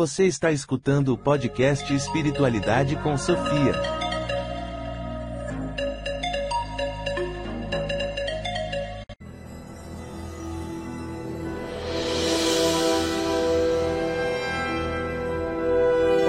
Você 0.00 0.26
está 0.26 0.52
escutando 0.52 1.12
o 1.12 1.18
podcast 1.18 1.92
Espiritualidade 1.92 2.94
com 3.02 3.18
Sofia. 3.18 3.72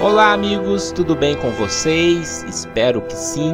Olá, 0.02 0.32
amigos, 0.32 0.90
tudo 0.90 1.14
bem 1.14 1.36
com 1.36 1.52
vocês? 1.52 2.42
Espero 2.48 3.00
que 3.02 3.14
sim. 3.14 3.52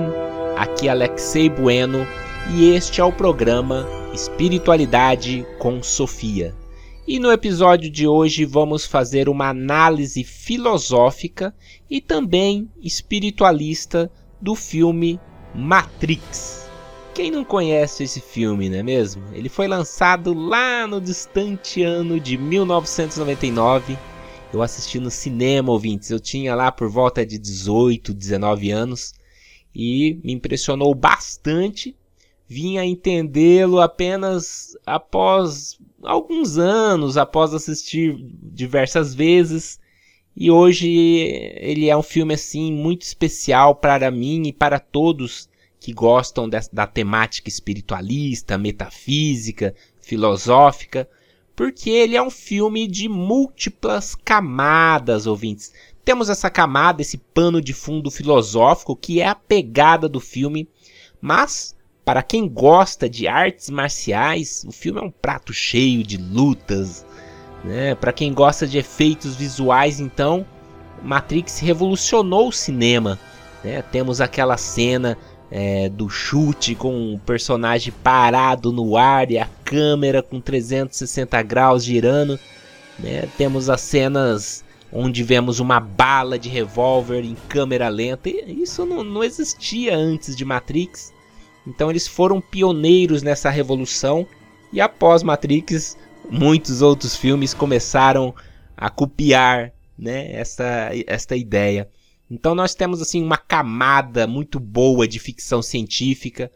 Aqui 0.57 0.89
é 0.89 0.93
Alexei 0.93 1.51
Bueno 1.51 2.07
e 2.55 2.71
este 2.71 3.03
é 3.03 3.05
o 3.05 3.13
programa 3.13 3.87
Espiritualidade 4.15 5.47
com 5.59 5.83
Sofia. 5.83 6.55
E 7.09 7.21
no 7.21 7.31
episódio 7.31 7.89
de 7.89 8.05
hoje 8.09 8.45
vamos 8.45 8.85
fazer 8.85 9.29
uma 9.29 9.49
análise 9.49 10.25
filosófica 10.25 11.55
e 11.89 12.01
também 12.01 12.69
espiritualista 12.83 14.11
do 14.41 14.57
filme 14.57 15.21
Matrix. 15.55 16.69
Quem 17.15 17.31
não 17.31 17.45
conhece 17.45 18.03
esse 18.03 18.21
filme, 18.21 18.69
não 18.69 18.79
é 18.79 18.83
mesmo? 18.83 19.23
Ele 19.33 19.49
foi 19.49 19.69
lançado 19.69 20.35
lá 20.35 20.85
no 20.85 21.01
distante 21.01 21.81
ano 21.81 22.19
de 22.19 22.37
1999. 22.37 23.97
Eu 24.53 24.61
assisti 24.61 24.99
no 24.99 25.11
cinema, 25.11 25.71
ouvintes. 25.71 26.11
Eu 26.11 26.19
tinha 26.19 26.57
lá 26.57 26.73
por 26.73 26.89
volta 26.89 27.25
de 27.25 27.39
18, 27.39 28.13
19 28.13 28.73
anos 28.73 29.15
e 29.73 30.19
me 30.25 30.33
impressionou 30.33 30.93
bastante. 30.93 31.95
Vim 32.49 32.79
a 32.79 32.85
entendê-lo 32.85 33.81
apenas 33.81 34.77
após 34.87 35.79
alguns 36.03 36.59
anos 36.59 37.17
após 37.17 37.53
assistir 37.53 38.17
diversas 38.43 39.15
vezes. 39.15 39.81
E 40.37 40.51
hoje 40.51 40.89
ele 40.89 41.89
é 41.89 41.97
um 41.97 42.03
filme 42.03 42.35
assim 42.35 42.73
muito 42.73 43.03
especial 43.03 43.75
para 43.75 44.11
mim 44.11 44.45
e 44.47 44.53
para 44.53 44.79
todos 44.79 45.49
que 45.81 45.93
gostam 45.93 46.49
de, 46.49 46.59
da 46.73 46.87
temática 46.87 47.49
espiritualista, 47.49 48.59
metafísica, 48.59 49.75
filosófica, 50.01 51.09
porque 51.55 51.91
ele 51.91 52.17
é 52.17 52.23
um 52.23 52.31
filme 52.31 52.87
de 52.87 53.09
múltiplas 53.09 54.15
camadas, 54.15 55.27
ouvintes. 55.27 55.73
Temos 56.05 56.29
essa 56.29 56.51
camada, 56.51 57.03
esse 57.03 57.19
pano 57.19 57.61
de 57.61 57.73
fundo 57.73 58.11
filosófico 58.11 58.95
que 58.95 59.21
é 59.21 59.29
a 59.29 59.35
pegada 59.35 60.09
do 60.09 60.21
filme, 60.21 60.69
mas 61.21 61.76
para 62.07 62.23
quem 62.23 62.49
gosta 62.49 63.09
de 63.11 63.27
artes 63.27 63.69
marciais, 63.69 64.65
o 64.65 64.71
filme 64.71 65.01
é 65.01 65.03
um 65.03 65.11
prato 65.11 65.53
cheio 65.53 66.05
de 66.05 66.17
lutas. 66.17 67.05
Né? 67.65 67.97
Para 67.97 68.13
quem 68.13 68.33
gosta 68.33 68.65
de 68.65 68.79
efeitos 68.79 69.35
visuais, 69.35 69.99
então, 69.99 70.47
Matrix 71.03 71.59
revolucionou 71.59 72.47
o 72.47 72.53
cinema. 72.53 73.19
Né? 73.65 73.83
Temos 73.83 74.21
aquela 74.21 74.57
cena 74.57 75.19
é, 75.51 75.89
do 75.89 76.09
chute 76.09 76.77
com 76.77 77.13
o 77.13 77.19
personagem 77.19 77.93
parado 78.05 78.71
no 78.71 78.97
ar 78.97 79.29
e 79.33 79.39
a 79.39 79.49
câmera 79.65 80.23
com 80.23 80.41
360 80.41 81.43
graus 81.43 81.83
girando. 81.83 82.39
Né? 83.01 83.29
Temos 83.37 83.69
as 83.69 83.81
cenas 83.81 84.65
onde 84.93 85.25
vemos 85.25 85.59
uma 85.59 85.81
bala 85.81 86.39
de 86.39 86.49
revólver 86.49 87.25
em 87.25 87.37
câmera 87.49 87.89
lenta. 87.89 88.29
Isso 88.29 88.87
não, 88.87 89.03
não 89.03 89.25
existia 89.25 89.97
antes 89.97 90.37
de 90.37 90.45
Matrix. 90.45 91.16
Então 91.67 91.91
eles 91.91 92.07
foram 92.07 92.41
pioneiros 92.41 93.23
nessa 93.23 93.51
revolução 93.51 94.27
e 94.73 94.81
após 94.81 95.23
Matrix, 95.23 95.97
muitos 96.31 96.83
outros 96.83 97.17
filmes 97.17 97.53
começaram 97.53 98.35
a 98.77 98.91
copiar, 98.91 99.73
né, 99.99 100.33
essa 100.33 100.91
esta 101.07 101.35
ideia. 101.37 101.89
Então 102.31 102.55
nós 102.55 102.75
temos 102.75 103.01
assim 103.01 103.23
uma 103.23 103.37
camada 103.37 104.27
muito 104.27 104.61
boa 104.61 105.07
de 105.07 105.19
ficção 105.19 105.63
científica, 105.63 106.51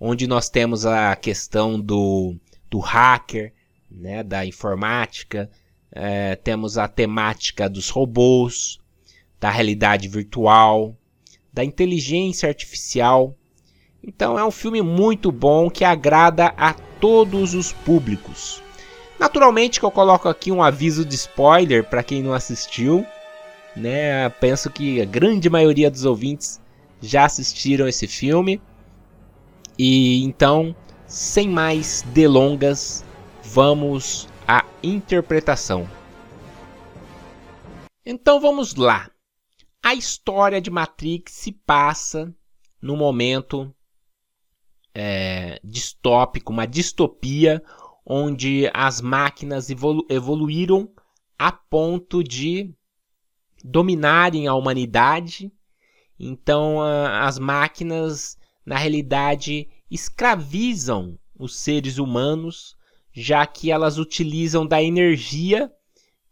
onde 0.00 0.26
nós 0.26 0.48
temos 0.48 0.86
a 0.86 1.14
questão 1.16 1.80
do, 1.80 2.36
do 2.70 2.78
hacker, 2.78 3.52
né, 3.90 4.22
da 4.22 4.44
informática, 4.44 5.50
é, 5.90 6.36
temos 6.36 6.76
a 6.76 6.86
temática 6.86 7.68
dos 7.68 7.88
robôs, 7.88 8.78
da 9.40 9.50
realidade 9.50 10.08
virtual, 10.08 10.96
da 11.52 11.64
inteligência 11.64 12.48
artificial, 12.48 13.34
então 14.06 14.38
é 14.38 14.44
um 14.44 14.52
filme 14.52 14.80
muito 14.80 15.32
bom 15.32 15.68
que 15.68 15.84
agrada 15.84 16.54
a 16.56 16.72
todos 16.72 17.54
os 17.54 17.72
públicos. 17.72 18.62
Naturalmente 19.18 19.80
que 19.80 19.84
eu 19.84 19.90
coloco 19.90 20.28
aqui 20.28 20.52
um 20.52 20.62
aviso 20.62 21.04
de 21.04 21.16
spoiler 21.16 21.82
para 21.82 22.04
quem 22.04 22.22
não 22.22 22.32
assistiu, 22.32 23.04
né? 23.74 24.28
Penso 24.28 24.70
que 24.70 25.02
a 25.02 25.04
grande 25.04 25.50
maioria 25.50 25.90
dos 25.90 26.04
ouvintes 26.04 26.60
já 27.00 27.24
assistiram 27.24 27.88
esse 27.88 28.06
filme. 28.06 28.62
E 29.76 30.22
então, 30.22 30.74
sem 31.06 31.48
mais 31.48 32.02
delongas, 32.12 33.04
vamos 33.42 34.28
à 34.46 34.64
interpretação. 34.82 35.88
Então 38.04 38.40
vamos 38.40 38.76
lá. 38.76 39.10
A 39.82 39.94
história 39.94 40.60
de 40.60 40.70
Matrix 40.70 41.32
se 41.32 41.52
passa 41.52 42.32
no 42.80 42.96
momento 42.96 43.74
é, 44.98 45.60
distópico, 45.62 46.50
uma 46.50 46.66
distopia, 46.66 47.62
onde 48.04 48.70
as 48.72 49.02
máquinas 49.02 49.68
evolu 49.68 50.06
evoluíram 50.08 50.90
a 51.38 51.52
ponto 51.52 52.24
de 52.24 52.74
dominarem 53.62 54.46
a 54.46 54.54
humanidade. 54.54 55.52
Então, 56.18 56.80
a, 56.80 57.26
as 57.26 57.38
máquinas, 57.38 58.38
na 58.64 58.78
realidade, 58.78 59.68
escravizam 59.90 61.18
os 61.38 61.54
seres 61.56 61.98
humanos, 61.98 62.74
já 63.12 63.46
que 63.46 63.70
elas 63.70 63.98
utilizam 63.98 64.66
da 64.66 64.82
energia 64.82 65.70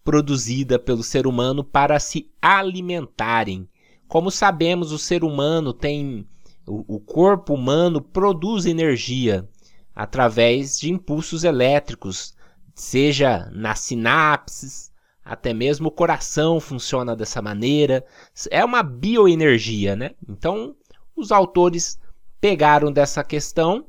produzida 0.02 0.78
pelo 0.78 1.02
ser 1.02 1.26
humano 1.26 1.62
para 1.62 2.00
se 2.00 2.32
alimentarem. 2.40 3.68
Como 4.08 4.30
sabemos, 4.30 4.90
o 4.90 4.98
ser 4.98 5.22
humano 5.22 5.74
tem 5.74 6.26
o, 6.66 7.00
corpo 7.00 7.54
humano 7.54 8.00
produz 8.00 8.66
energia 8.66 9.48
através 9.94 10.78
de 10.78 10.90
impulsos 10.90 11.44
elétricos, 11.44 12.34
seja 12.74 13.50
nas 13.52 13.80
sinapses, 13.80 14.92
até 15.24 15.54
mesmo 15.54 15.88
o 15.88 15.92
coração 15.92 16.60
funciona 16.60 17.14
dessa 17.14 17.40
maneira. 17.40 18.04
É 18.50 18.64
uma 18.64 18.82
bioenergia, 18.82 19.94
né? 19.94 20.10
Então, 20.28 20.74
os 21.16 21.30
autores 21.30 21.98
pegaram 22.40 22.92
dessa 22.92 23.22
questão 23.22 23.86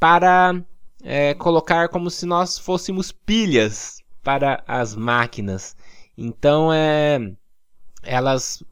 para 0.00 0.60
é, 1.02 1.34
colocar 1.34 1.88
como 1.88 2.10
se 2.10 2.26
nós 2.26 2.58
fôssemos 2.58 3.12
pilhas 3.12 3.98
para 4.22 4.62
as 4.66 4.96
máquinas. 4.96 5.76
Então, 6.16 6.72
é, 6.72 7.18
elas 8.02 8.62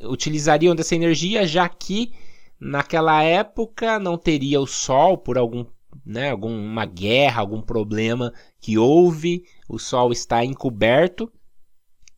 utilizariam 0.00 0.74
dessa 0.74 0.94
energia 0.94 1.46
já 1.46 1.68
que 1.68 2.12
Naquela 2.60 3.22
época 3.22 3.98
não 4.00 4.18
teria 4.18 4.60
o 4.60 4.66
Sol 4.66 5.16
por 5.16 5.38
algum, 5.38 5.64
né, 6.04 6.30
alguma 6.30 6.84
guerra, 6.84 7.40
algum 7.40 7.62
problema 7.62 8.32
que 8.60 8.76
houve, 8.76 9.44
o 9.68 9.78
Sol 9.78 10.10
está 10.10 10.44
encoberto. 10.44 11.30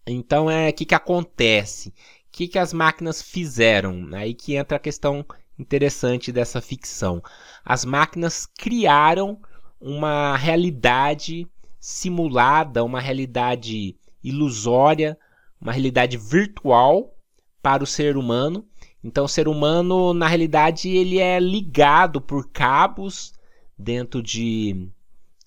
Então 0.07 0.51
é 0.51 0.71
o 0.71 0.73
que, 0.73 0.87
que 0.87 0.95
acontece? 0.95 1.91
O 1.91 1.93
que, 2.33 2.49
que 2.49 2.59
as 2.59 2.73
máquinas 2.73 3.21
fizeram? 3.21 4.09
Aí 4.13 4.33
que 4.33 4.57
entra 4.57 4.77
a 4.77 4.81
questão 4.81 5.25
interessante 5.59 6.33
dessa 6.33 6.61
ficção. 6.63 7.23
As 7.63 7.85
máquinas 7.85 8.47
criaram 8.47 9.39
uma 9.79 10.37
realidade 10.37 11.47
simulada, 11.79 12.83
uma 12.83 13.01
realidade 13.01 13.95
ilusória, 14.25 15.19
uma 15.61 15.73
realidade 15.73 16.17
virtual 16.17 17.15
para 17.63 17.85
o 17.85 17.87
ser 17.87 18.17
humano 18.17 18.67
então, 19.03 19.25
o 19.25 19.29
ser 19.29 19.49
humano, 19.49 20.13
na 20.13 20.29
realidade, 20.29 20.89
ele 20.89 21.19
é 21.19 21.41
ligado 21.41 22.21
por 22.21 22.49
cabos 22.51 23.33
dentro 23.77 24.23
de, 24.23 24.89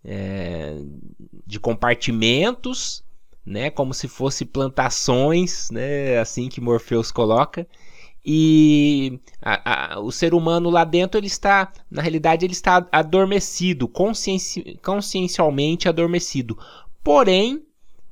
é, 0.03 0.75
de 1.45 1.59
compartimentos, 1.59 3.03
né, 3.45 3.69
como 3.69 3.93
se 3.93 4.07
fosse 4.07 4.43
plantações, 4.43 5.69
né, 5.69 6.17
assim 6.17 6.49
que 6.49 6.59
Morpheus 6.59 7.11
coloca. 7.11 7.67
E 8.25 9.19
a, 9.41 9.95
a, 9.95 9.99
o 9.99 10.11
ser 10.11 10.33
humano 10.33 10.69
lá 10.69 10.83
dentro 10.83 11.19
ele 11.19 11.27
está, 11.27 11.71
na 11.91 12.01
realidade, 12.01 12.45
ele 12.45 12.53
está 12.53 12.87
adormecido, 12.91 13.87
conscienci, 13.87 14.79
consciencialmente 14.81 15.89
adormecido. 15.89 16.57
Porém, 17.03 17.63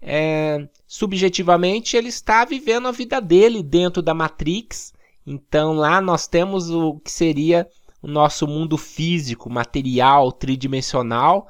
é, 0.01 0.67
subjetivamente, 0.85 1.95
ele 1.95 2.09
está 2.09 2.43
vivendo 2.43 2.89
a 2.89 2.91
vida 2.91 3.21
dele 3.21 3.63
dentro 3.63 4.01
da 4.01 4.13
Matrix 4.13 4.93
então 5.25 5.73
lá 5.73 6.01
nós 6.01 6.27
temos 6.27 6.69
o 6.69 6.99
que 6.99 7.11
seria 7.11 7.67
o 8.01 8.07
nosso 8.07 8.47
mundo 8.47 8.77
físico, 8.77 9.49
material, 9.49 10.31
tridimensional. 10.31 11.47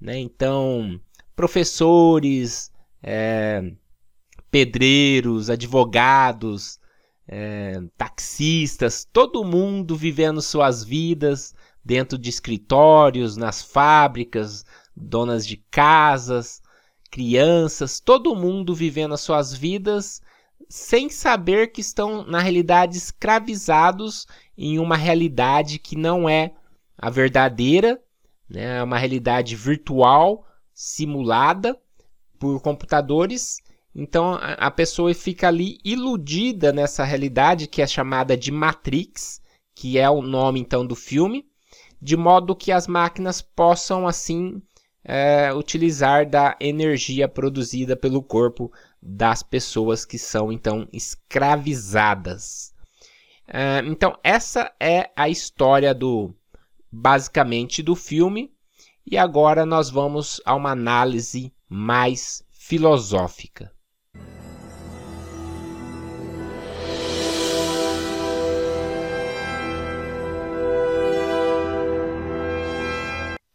Né? 0.00 0.18
Então, 0.18 1.00
professores, 1.36 2.72
é, 3.02 3.72
pedreiros, 4.50 5.48
advogados, 5.48 6.80
é, 7.28 7.80
taxistas, 7.96 9.06
todo 9.10 9.44
mundo 9.44 9.94
vivendo 9.96 10.42
suas 10.42 10.82
vidas 10.82 11.54
dentro 11.84 12.18
de 12.18 12.28
escritórios, 12.28 13.36
nas 13.36 13.62
fábricas, 13.62 14.64
donas 14.94 15.46
de 15.46 15.56
casas, 15.70 16.60
crianças, 17.10 18.00
todo 18.00 18.34
mundo 18.34 18.74
vivendo 18.74 19.14
as 19.14 19.20
suas 19.20 19.54
vidas 19.54 20.20
sem 20.72 21.10
saber 21.10 21.70
que 21.70 21.82
estão, 21.82 22.24
na 22.24 22.38
realidade, 22.40 22.96
escravizados 22.96 24.26
em 24.56 24.78
uma 24.78 24.96
realidade 24.96 25.78
que 25.78 25.94
não 25.94 26.26
é 26.26 26.54
a 26.96 27.10
verdadeira, 27.10 28.00
né? 28.48 28.78
é 28.78 28.82
uma 28.82 28.96
realidade 28.96 29.54
virtual, 29.54 30.46
simulada 30.72 31.78
por 32.38 32.58
computadores. 32.62 33.58
Então 33.94 34.38
a 34.40 34.70
pessoa 34.70 35.12
fica 35.12 35.48
ali 35.48 35.76
iludida 35.84 36.72
nessa 36.72 37.04
realidade 37.04 37.66
que 37.66 37.82
é 37.82 37.86
chamada 37.86 38.34
de 38.34 38.50
Matrix, 38.50 39.42
que 39.74 39.98
é 39.98 40.08
o 40.08 40.22
nome 40.22 40.58
então 40.58 40.86
do 40.86 40.96
filme, 40.96 41.44
de 42.00 42.16
modo 42.16 42.56
que 42.56 42.72
as 42.72 42.86
máquinas 42.86 43.42
possam 43.42 44.08
assim 44.08 44.62
é, 45.04 45.52
utilizar 45.52 46.26
da 46.26 46.56
energia 46.58 47.28
produzida 47.28 47.94
pelo 47.94 48.22
corpo 48.22 48.72
das 49.02 49.42
pessoas 49.42 50.04
que 50.04 50.18
são 50.18 50.52
então 50.52 50.88
escravizadas. 50.92 52.72
É, 53.48 53.82
então 53.84 54.16
essa 54.22 54.72
é 54.78 55.10
a 55.16 55.28
história 55.28 55.92
do 55.92 56.32
basicamente 56.90 57.82
do 57.82 57.96
filme 57.96 58.52
e 59.04 59.18
agora 59.18 59.66
nós 59.66 59.90
vamos 59.90 60.40
a 60.44 60.54
uma 60.54 60.70
análise 60.70 61.52
mais 61.68 62.44
filosófica. 62.50 63.72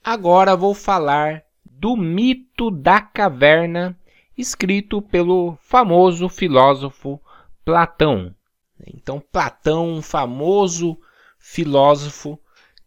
Agora 0.04 0.56
vou 0.56 0.74
falar 0.74 1.44
do 1.66 1.98
mito 1.98 2.72
da 2.72 3.02
caverna, 3.02 3.98
escrito 4.38 5.02
pelo 5.02 5.58
famoso 5.62 6.30
filósofo 6.30 7.20
Platão. 7.66 8.34
Então, 8.86 9.20
Platão, 9.20 9.90
um 9.90 10.02
famoso 10.02 10.98
filósofo, 11.40 12.40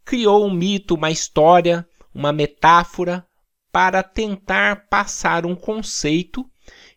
criou 0.04 0.46
um 0.46 0.50
mito, 0.52 0.94
uma 0.94 1.10
história, 1.10 1.86
uma 2.14 2.32
metáfora 2.32 3.26
para 3.72 4.02
tentar 4.02 4.88
passar 4.88 5.44
um 5.44 5.54
conceito 5.54 6.48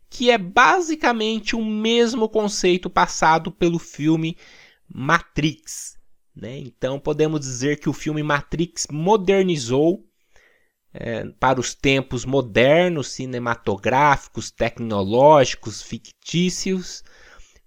que 0.10 0.30
é 0.30 0.38
basicamente 0.38 1.56
o 1.56 1.66
mesmo 1.66 2.30
conceito 2.30 2.88
passado 2.88 3.52
pelo 3.52 3.80
filme 3.80 4.38
Matrix. 4.88 5.98
Né? 6.36 6.60
Então 6.60 7.00
podemos 7.00 7.40
dizer 7.40 7.80
que 7.80 7.90
o 7.90 7.94
filme 7.94 8.22
Matrix 8.22 8.88
modernizou 8.92 10.06
é, 10.94 11.26
para 11.40 11.60
os 11.60 11.74
tempos 11.74 12.24
modernos, 12.24 13.08
cinematográficos, 13.08 14.52
tecnológicos, 14.52 15.82
fictícios, 15.82 17.04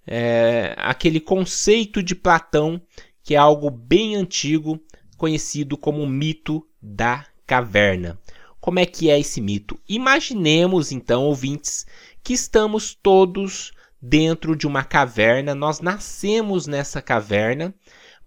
é, 0.06 0.75
aquele 0.78 1.19
conceito 1.19 2.02
de 2.02 2.14
Platão 2.14 2.81
que 3.26 3.34
é 3.34 3.38
algo 3.38 3.69
bem 3.70 4.14
antigo, 4.14 4.81
conhecido 5.17 5.76
como 5.76 6.00
o 6.00 6.06
mito 6.06 6.64
da 6.81 7.26
caverna. 7.44 8.17
Como 8.61 8.78
é 8.78 8.87
que 8.87 9.11
é 9.11 9.19
esse 9.19 9.40
mito? 9.40 9.81
Imaginemos 9.88 10.93
então, 10.93 11.25
ouvintes, 11.25 11.84
que 12.23 12.32
estamos 12.32 12.94
todos 12.94 13.73
dentro 14.00 14.55
de 14.55 14.64
uma 14.64 14.84
caverna, 14.84 15.56
nós 15.56 15.81
nascemos 15.81 16.69
nessa 16.69 17.02
caverna, 17.02 17.75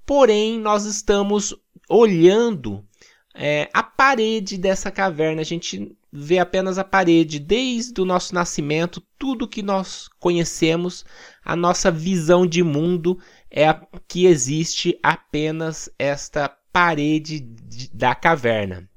porém 0.06 0.60
nós 0.60 0.84
estamos 0.84 1.56
olhando 1.90 2.86
é, 3.34 3.70
a 3.74 3.84
parede 3.84 4.58
dessa 4.58 4.92
caverna. 4.92 5.42
A 5.42 5.46
gente 5.46 5.96
vê 6.12 6.40
apenas 6.40 6.78
a 6.78 6.84
parede. 6.84 7.40
Desde 7.40 8.02
o 8.02 8.06
nosso 8.06 8.34
nascimento, 8.34 9.02
tudo 9.18 9.48
que 9.48 9.62
nós 9.62 10.10
conhecemos, 10.20 11.06
a 11.44 11.56
nossa 11.56 11.92
visão 11.92 12.46
de 12.46 12.64
mundo 12.64 13.20
é 13.50 13.68
a, 13.68 13.82
que 14.08 14.26
existe 14.26 14.98
apenas 15.04 15.90
esta 15.98 16.50
parede 16.72 17.40
de, 17.40 17.90
da 17.94 18.16
caverna. 18.16 18.90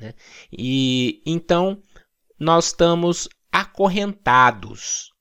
Né? 0.00 0.14
E 0.52 1.22
então 1.26 1.82
nós 2.38 2.66
estamos 2.66 3.28
acorrentados. 3.52 5.12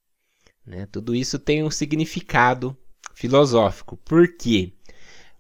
Né? 0.66 0.88
Tudo 0.92 1.16
isso 1.16 1.38
tem 1.40 1.64
um 1.64 1.72
significado 1.72 2.78
filosófico. 3.14 3.98
Por 3.98 4.38
quê? 4.38 4.74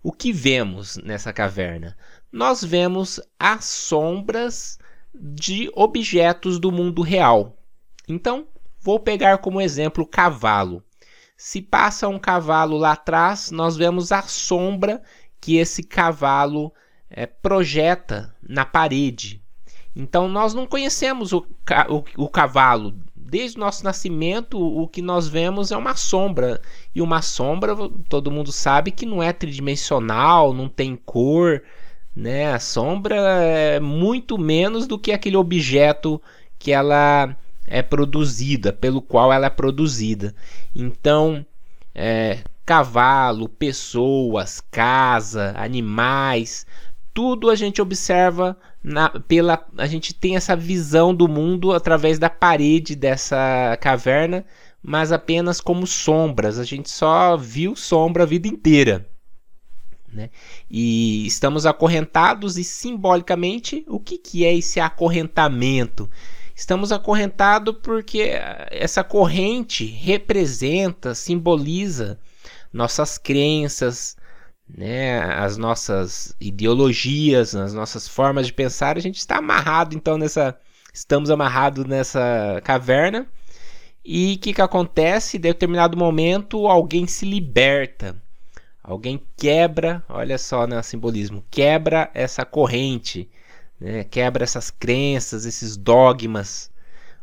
O 0.01 0.11
que 0.11 0.31
vemos 0.31 0.97
nessa 0.97 1.31
caverna? 1.31 1.95
Nós 2.31 2.63
vemos 2.63 3.19
as 3.39 3.65
sombras 3.65 4.77
de 5.13 5.69
objetos 5.73 6.59
do 6.59 6.71
mundo 6.71 7.01
real. 7.01 7.57
Então, 8.07 8.47
vou 8.79 8.99
pegar 8.99 9.39
como 9.39 9.61
exemplo 9.61 10.03
o 10.03 10.07
cavalo. 10.07 10.83
Se 11.35 11.61
passa 11.61 12.07
um 12.07 12.19
cavalo 12.19 12.77
lá 12.77 12.91
atrás, 12.93 13.51
nós 13.51 13.75
vemos 13.75 14.11
a 14.11 14.21
sombra 14.23 15.01
que 15.39 15.57
esse 15.57 15.83
cavalo 15.83 16.73
é, 17.09 17.25
projeta 17.25 18.35
na 18.41 18.65
parede. 18.65 19.41
Então, 19.95 20.27
nós 20.27 20.53
não 20.53 20.67
conhecemos 20.67 21.33
o, 21.33 21.45
o, 21.89 22.23
o 22.25 22.29
cavalo. 22.29 22.93
Desde 23.15 23.57
o 23.57 23.59
nosso 23.59 23.83
nascimento, 23.83 24.59
o 24.59 24.87
que 24.87 25.01
nós 25.01 25.27
vemos 25.27 25.71
é 25.71 25.77
uma 25.77 25.95
sombra. 25.95 26.61
E 26.93 27.01
uma 27.01 27.21
sombra, 27.21 27.75
todo 28.07 28.31
mundo 28.31 28.51
sabe 28.51 28.91
que 28.91 29.05
não 29.05 29.21
é 29.21 29.31
tridimensional, 29.31 30.53
não 30.53 30.67
tem 30.67 30.95
cor, 30.95 31.63
né? 32.19 32.51
A 32.51 32.59
sombra 32.59 33.15
é 33.15 33.79
muito 33.79 34.37
menos 34.37 34.85
do 34.85 34.99
que 34.99 35.11
aquele 35.13 35.37
objeto 35.37 36.21
que 36.59 36.71
ela 36.71 37.35
é 37.65 37.81
produzida, 37.81 38.73
pelo 38.73 39.01
qual 39.01 39.31
ela 39.31 39.45
é 39.45 39.49
produzida. 39.49 40.35
Então, 40.75 41.45
é, 41.95 42.39
cavalo, 42.65 43.47
pessoas, 43.47 44.61
casa, 44.69 45.53
animais, 45.55 46.65
tudo 47.13 47.49
a 47.49 47.55
gente 47.55 47.81
observa 47.81 48.57
na, 48.83 49.09
pela 49.09 49.65
a 49.77 49.87
gente 49.87 50.13
tem 50.13 50.35
essa 50.35 50.55
visão 50.55 51.15
do 51.15 51.27
mundo 51.27 51.71
através 51.71 52.19
da 52.19 52.29
parede 52.29 52.95
dessa 52.95 53.77
caverna, 53.81 54.45
mas 54.83 55.11
apenas 55.11 55.61
como 55.61 55.87
sombras. 55.87 56.59
A 56.59 56.65
gente 56.65 56.89
só 56.89 57.37
viu 57.37 57.75
sombra 57.75 58.23
a 58.23 58.27
vida 58.27 58.47
inteira. 58.47 59.07
Né? 60.11 60.29
E 60.69 61.25
estamos 61.27 61.65
acorrentados 61.65 62.57
e 62.57 62.63
simbolicamente 62.63 63.85
o 63.87 63.99
que, 63.99 64.17
que 64.17 64.45
é 64.45 64.55
esse 64.55 64.79
acorrentamento? 64.79 66.09
Estamos 66.55 66.91
acorrentados 66.91 67.75
porque 67.81 68.33
essa 68.71 69.03
corrente 69.03 69.85
representa, 69.85 71.15
simboliza 71.15 72.19
nossas 72.73 73.17
crenças, 73.17 74.17
né, 74.67 75.19
as 75.21 75.57
nossas 75.57 76.35
ideologias, 76.39 77.55
as 77.55 77.73
nossas 77.73 78.07
formas 78.07 78.45
de 78.45 78.53
pensar. 78.53 78.97
A 78.97 79.01
gente 79.01 79.17
está 79.17 79.37
amarrado 79.37 79.95
então 79.95 80.17
nessa, 80.17 80.57
estamos 80.93 81.31
amarrados 81.31 81.85
nessa 81.85 82.61
caverna. 82.63 83.25
E 84.03 84.35
o 84.35 84.39
que, 84.39 84.53
que 84.53 84.61
acontece? 84.61 85.37
Em 85.37 85.41
determinado 85.41 85.95
momento 85.95 86.67
alguém 86.67 87.07
se 87.07 87.25
liberta 87.25 88.21
Alguém 88.89 89.21
quebra, 89.37 90.03
olha 90.09 90.35
só 90.39 90.65
né, 90.65 90.81
simbolismo, 90.81 91.45
quebra 91.51 92.09
essa 92.11 92.43
corrente, 92.43 93.29
né, 93.79 94.03
quebra 94.03 94.43
essas 94.43 94.71
crenças, 94.71 95.45
esses 95.45 95.77
dogmas. 95.77 96.71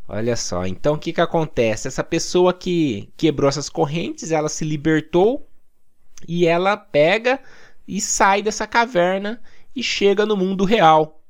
Olha 0.07 0.37
só, 0.37 0.65
então 0.65 0.93
o 0.95 0.97
que, 0.97 1.11
que 1.11 1.19
acontece? 1.19 1.89
Essa 1.89 2.05
pessoa 2.05 2.53
que 2.53 3.09
quebrou 3.17 3.49
essas 3.49 3.67
correntes, 3.67 4.31
ela 4.31 4.47
se 4.47 4.63
libertou 4.63 5.45
e 6.25 6.47
ela 6.47 6.77
pega 6.77 7.37
e 7.85 7.99
sai 7.99 8.41
dessa 8.41 8.65
caverna 8.65 9.41
e 9.75 9.83
chega 9.83 10.25
no 10.25 10.37
mundo 10.37 10.63
real. 10.63 11.21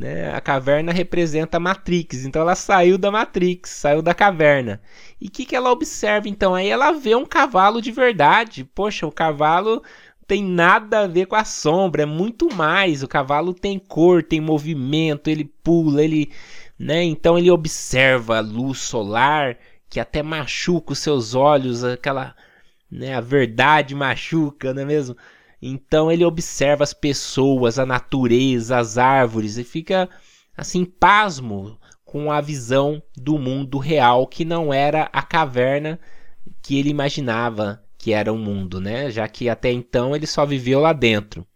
Né? 0.00 0.34
A 0.34 0.40
caverna 0.40 0.92
representa 0.92 1.58
a 1.58 1.60
Matrix, 1.60 2.24
então 2.24 2.40
ela 2.40 2.54
saiu 2.54 2.96
da 2.96 3.10
Matrix, 3.10 3.68
saiu 3.68 4.00
da 4.00 4.14
caverna. 4.14 4.80
E 5.20 5.26
o 5.26 5.30
que, 5.30 5.44
que 5.44 5.54
ela 5.54 5.70
observa 5.70 6.26
então? 6.26 6.54
Aí 6.54 6.68
ela 6.70 6.90
vê 6.92 7.14
um 7.14 7.26
cavalo 7.26 7.82
de 7.82 7.92
verdade. 7.92 8.64
Poxa, 8.64 9.06
o 9.06 9.12
cavalo 9.12 9.82
tem 10.26 10.42
nada 10.42 11.00
a 11.00 11.06
ver 11.06 11.26
com 11.26 11.36
a 11.36 11.44
sombra, 11.44 12.04
é 12.04 12.06
muito 12.06 12.48
mais. 12.54 13.02
O 13.02 13.08
cavalo 13.08 13.52
tem 13.52 13.78
cor, 13.78 14.22
tem 14.22 14.40
movimento, 14.40 15.28
ele 15.28 15.44
pula, 15.62 16.02
ele, 16.02 16.30
né? 16.78 17.02
Então 17.04 17.38
ele 17.38 17.50
observa 17.50 18.38
a 18.38 18.40
luz 18.40 18.78
solar 18.78 19.58
que 19.90 20.00
até 20.00 20.22
machuca 20.22 20.94
os 20.94 20.98
seus 20.98 21.34
olhos, 21.34 21.84
aquela, 21.84 22.34
né, 22.90 23.14
a 23.14 23.20
verdade 23.20 23.94
machuca, 23.94 24.72
não 24.72 24.80
é 24.80 24.84
mesmo? 24.86 25.14
Então 25.60 26.10
ele 26.10 26.24
observa 26.24 26.84
as 26.84 26.94
pessoas, 26.94 27.78
a 27.78 27.84
natureza, 27.84 28.78
as 28.78 28.96
árvores 28.96 29.56
e 29.56 29.64
fica 29.64 30.08
assim 30.56 30.84
pasmo 30.84 31.78
com 32.04 32.32
a 32.32 32.40
visão 32.40 33.02
do 33.16 33.38
mundo 33.38 33.78
real, 33.78 34.26
que 34.26 34.44
não 34.44 34.72
era 34.72 35.08
a 35.12 35.22
caverna 35.22 36.00
que 36.62 36.78
ele 36.78 36.90
imaginava 36.90 37.82
que 37.96 38.12
era 38.12 38.32
o 38.32 38.36
um 38.36 38.38
mundo, 38.38 38.80
né? 38.80 39.10
Já 39.10 39.28
que 39.28 39.48
até 39.48 39.70
então 39.70 40.16
ele 40.16 40.26
só 40.26 40.46
viveu 40.46 40.80
lá 40.80 40.92
dentro. 40.92 41.46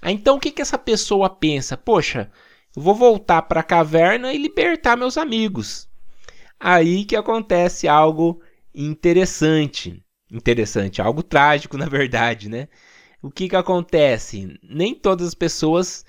Aí, 0.00 0.14
então 0.14 0.36
o 0.36 0.40
que, 0.40 0.52
que 0.52 0.62
essa 0.62 0.78
pessoa 0.78 1.28
pensa? 1.28 1.76
Poxa, 1.76 2.30
eu 2.74 2.80
vou 2.80 2.94
voltar 2.94 3.42
para 3.42 3.60
a 3.60 3.64
caverna 3.64 4.32
e 4.32 4.38
libertar 4.38 4.96
meus 4.96 5.18
amigos. 5.18 5.88
Aí 6.58 7.04
que 7.04 7.16
acontece 7.16 7.88
algo 7.88 8.40
interessante. 8.74 10.02
Interessante, 10.32 11.02
algo 11.02 11.22
trágico, 11.22 11.76
na 11.78 11.86
verdade, 11.86 12.48
né? 12.48 12.68
O 13.22 13.30
que, 13.30 13.48
que 13.48 13.56
acontece? 13.56 14.58
Nem 14.62 14.94
todas 14.94 15.28
as 15.28 15.34
pessoas 15.34 16.04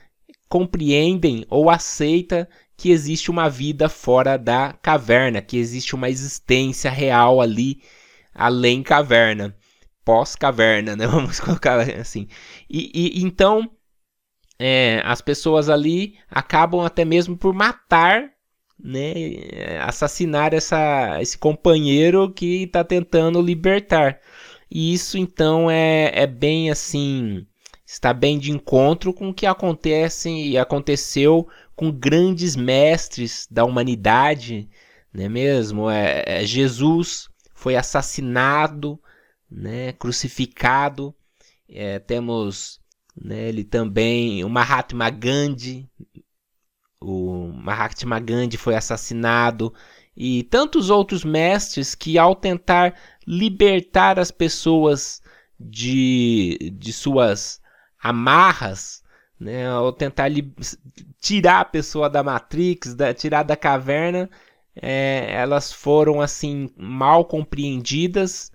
compreendem 0.48 1.46
ou 1.50 1.70
aceitam 1.70 2.48
que 2.78 2.90
existe 2.90 3.30
uma 3.30 3.50
vida 3.50 3.88
fora 3.88 4.38
da 4.38 4.74
caverna, 4.74 5.42
que 5.42 5.58
existe 5.58 5.94
uma 5.94 6.10
existência 6.10 6.90
real 6.90 7.40
ali 7.40 7.82
além 8.34 8.82
caverna, 8.82 9.56
pós-caverna, 10.04 10.96
né? 10.96 11.06
Vamos 11.08 11.40
colocar 11.40 11.80
assim. 11.80 12.28
E, 12.70 12.92
e 13.20 13.24
então 13.24 13.70
é, 14.58 15.02
as 15.06 15.22
pessoas 15.22 15.70
ali 15.70 16.18
acabam 16.30 16.82
até 16.82 17.04
mesmo 17.06 17.38
por 17.38 17.54
matar, 17.54 18.32
né? 18.80 19.14
Assassinar 19.82 20.54
essa, 20.54 21.22
esse 21.22 21.38
companheiro 21.38 22.32
que 22.34 22.64
está 22.64 22.84
tentando 22.84 23.42
libertar. 23.42 24.20
E 24.72 24.94
isso 24.94 25.18
então 25.18 25.70
é, 25.70 26.12
é 26.14 26.26
bem 26.26 26.72
assim 26.72 27.46
está 27.94 28.14
bem 28.14 28.40
de 28.40 28.52
encontro 28.52 29.14
com 29.14 29.30
o 29.30 29.34
que 29.34 29.46
acontece 29.46 30.30
e 30.30 30.58
aconteceu 30.58 31.46
com 31.76 31.92
grandes 31.92 32.56
mestres 32.56 33.46
da 33.52 33.66
humanidade, 33.66 34.70
não 35.14 35.26
é 35.26 35.30
mesmo? 35.30 35.90
É, 35.90 36.24
é 36.26 36.46
Jesus 36.46 37.28
foi 37.54 37.76
assassinado, 37.76 38.98
né, 39.50 39.92
crucificado. 39.94 41.14
É, 41.68 42.00
temos 42.00 42.80
né, 43.16 43.50
ele 43.50 43.66
também, 43.66 44.44
o 44.46 44.50
Mahatma 44.50 45.10
Gandhi, 45.10 45.90
o 47.02 47.52
Mahatma 47.54 48.20
Gandhi 48.20 48.56
foi 48.56 48.76
assassinado 48.76 49.74
e 50.16 50.44
tantos 50.44 50.90
outros 50.90 51.26
mestres 51.26 51.96
que 51.96 52.18
ao 52.18 52.36
tentar 52.36 52.96
libertar 53.26 54.20
as 54.20 54.32
pessoas 54.32 55.22
de, 55.60 56.72
de 56.78 56.92
suas 56.92 57.62
amarras, 58.02 59.04
né, 59.40 59.68
ao 59.68 59.92
tentar 59.92 60.30
tirar 61.20 61.62
a 61.62 61.66
pessoa 61.66 62.10
da 62.10 62.24
Matrix, 62.24 62.94
da, 62.96 63.14
tirar 63.14 63.44
da 63.44 63.56
caverna, 63.56 64.30
é, 64.76 65.32
elas 65.34 65.72
foram 65.72 66.22
assim 66.22 66.70
mal 66.78 67.26
compreendidas 67.26 68.52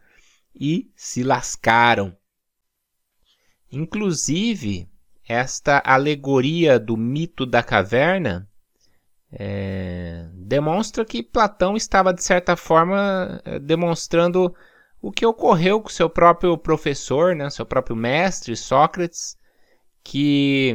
e 0.54 0.90
se 0.96 1.22
lascaram. 1.22 2.16
Inclusive, 3.70 4.88
esta 5.28 5.82
alegoria 5.84 6.78
do 6.78 6.96
mito 6.96 7.44
da 7.44 7.62
caverna 7.62 8.48
é, 9.38 10.26
demonstra 10.32 11.04
que 11.04 11.22
Platão 11.22 11.76
estava, 11.76 12.12
de 12.14 12.22
certa 12.22 12.56
forma, 12.56 13.40
é, 13.44 13.58
demonstrando 13.58 14.54
o 15.00 15.12
que 15.12 15.26
ocorreu 15.26 15.80
com 15.80 15.90
seu 15.90 16.08
próprio 16.08 16.56
professor, 16.56 17.36
né, 17.36 17.50
seu 17.50 17.66
próprio 17.66 17.94
mestre, 17.94 18.56
Sócrates, 18.56 19.36
que 20.02 20.74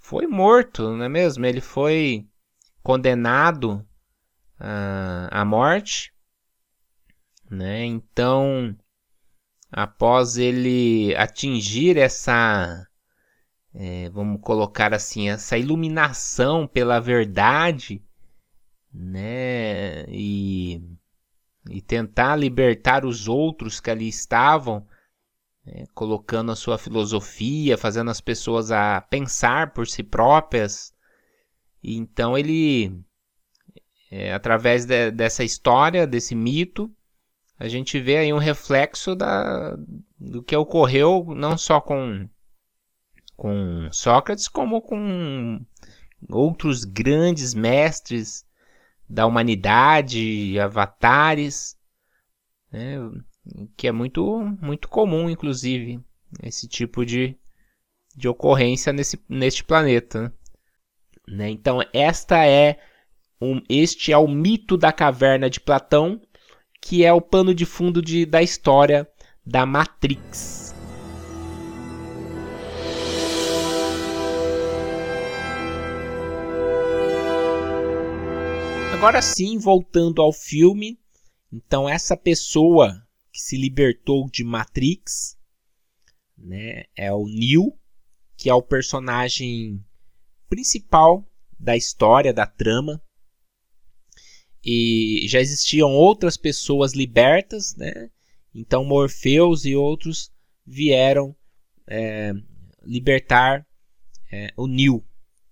foi 0.00 0.26
morto, 0.26 0.96
não 0.96 1.04
é 1.04 1.08
mesmo? 1.08 1.44
Ele 1.44 1.60
foi 1.60 2.26
condenado 2.82 3.86
uh, 4.58 5.28
à 5.30 5.44
morte, 5.44 6.14
né? 7.50 7.84
Então, 7.84 8.74
após 9.70 10.38
ele 10.38 11.14
atingir 11.16 11.98
essa, 11.98 12.86
é, 13.74 14.10
vamos 14.10 14.40
colocar 14.42 14.92
assim, 14.92 15.30
essa 15.30 15.56
iluminação 15.56 16.66
pela 16.66 17.00
verdade, 17.00 18.02
né? 18.92 20.04
E, 20.08 20.82
e 21.70 21.80
tentar 21.80 22.36
libertar 22.36 23.04
os 23.04 23.28
outros 23.28 23.80
que 23.80 23.90
ali 23.90 24.08
estavam, 24.08 24.86
né? 25.64 25.84
colocando 25.94 26.52
a 26.52 26.56
sua 26.56 26.76
filosofia, 26.76 27.78
fazendo 27.78 28.10
as 28.10 28.20
pessoas 28.20 28.70
a 28.70 29.00
pensar 29.00 29.72
por 29.72 29.86
si 29.86 30.02
próprias. 30.02 30.92
E 31.82 31.96
então 31.96 32.36
ele, 32.36 32.94
é, 34.10 34.34
através 34.34 34.84
de, 34.84 35.10
dessa 35.10 35.42
história, 35.42 36.06
desse 36.06 36.34
mito, 36.34 36.94
a 37.58 37.68
gente 37.68 37.98
vê 37.98 38.18
aí 38.18 38.32
um 38.32 38.38
reflexo 38.38 39.14
da, 39.14 39.76
do 40.18 40.42
que 40.42 40.54
ocorreu 40.56 41.24
não 41.34 41.56
só 41.56 41.80
com, 41.80 42.28
com 43.36 43.88
Sócrates, 43.92 44.48
como 44.48 44.80
com 44.80 45.64
outros 46.30 46.84
grandes 46.84 47.54
mestres 47.54 48.44
da 49.08 49.26
humanidade, 49.26 50.58
avatares, 50.58 51.76
né, 52.70 52.96
que 53.76 53.86
é 53.86 53.92
muito, 53.92 54.38
muito 54.60 54.88
comum, 54.88 55.28
inclusive, 55.28 56.00
esse 56.42 56.66
tipo 56.68 57.04
de, 57.04 57.36
de 58.16 58.28
ocorrência 58.28 58.92
nesse, 58.92 59.22
neste 59.28 59.64
planeta. 59.64 60.32
Né? 61.28 61.50
Então, 61.50 61.80
esta 61.92 62.46
é 62.46 62.78
um, 63.40 63.60
este 63.68 64.12
é 64.12 64.16
o 64.16 64.28
mito 64.28 64.76
da 64.76 64.92
caverna 64.92 65.50
de 65.50 65.60
Platão, 65.60 66.20
que 66.80 67.04
é 67.04 67.12
o 67.12 67.20
pano 67.20 67.54
de 67.54 67.66
fundo 67.66 68.00
de, 68.00 68.24
da 68.24 68.42
história 68.42 69.08
da 69.44 69.66
Matrix. 69.66 70.61
Agora 79.02 79.20
sim, 79.20 79.58
voltando 79.58 80.22
ao 80.22 80.32
filme, 80.32 80.96
então 81.52 81.88
essa 81.88 82.16
pessoa 82.16 83.04
que 83.32 83.40
se 83.40 83.56
libertou 83.56 84.30
de 84.30 84.44
Matrix, 84.44 85.36
né, 86.38 86.84
é 86.94 87.12
o 87.12 87.26
Neo, 87.26 87.76
que 88.36 88.48
é 88.48 88.54
o 88.54 88.62
personagem 88.62 89.84
principal 90.48 91.28
da 91.58 91.76
história, 91.76 92.32
da 92.32 92.46
trama, 92.46 93.02
e 94.64 95.26
já 95.26 95.40
existiam 95.40 95.90
outras 95.90 96.36
pessoas 96.36 96.92
libertas, 96.92 97.74
né? 97.74 98.08
Então 98.54 98.84
Morpheus 98.84 99.64
e 99.64 99.74
outros 99.74 100.32
vieram 100.64 101.34
é, 101.88 102.32
libertar 102.84 103.66
é, 104.30 104.54
o 104.56 104.68
Neo, 104.68 105.04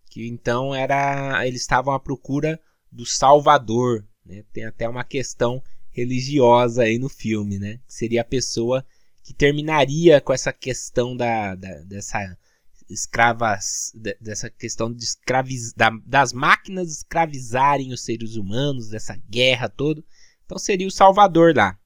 que 0.08 0.28
então 0.28 0.72
era 0.72 1.44
eles 1.44 1.62
estavam 1.62 1.92
à 1.92 1.98
procura 1.98 2.56
do 2.90 3.06
Salvador. 3.06 4.06
Né? 4.24 4.44
Tem 4.52 4.64
até 4.64 4.88
uma 4.88 5.04
questão 5.04 5.62
religiosa 5.90 6.84
aí 6.84 6.98
no 6.98 7.08
filme, 7.08 7.58
né? 7.58 7.80
Que 7.86 7.94
seria 7.94 8.22
a 8.22 8.24
pessoa 8.24 8.84
que 9.22 9.34
terminaria 9.34 10.20
com 10.20 10.32
essa 10.32 10.52
questão 10.52 11.16
da, 11.16 11.54
da 11.54 11.80
dessa 11.82 12.36
escravas 12.88 13.92
dessa 14.20 14.50
questão 14.50 14.92
de 14.92 15.04
escraviz, 15.04 15.72
da, 15.72 15.90
das 16.04 16.32
máquinas 16.32 16.90
escravizarem 16.90 17.92
os 17.92 18.02
seres 18.02 18.34
humanos, 18.34 18.88
dessa 18.88 19.16
guerra 19.28 19.68
toda. 19.68 20.02
Então 20.44 20.58
seria 20.58 20.86
o 20.86 20.90
Salvador 20.90 21.54
lá. 21.56 21.78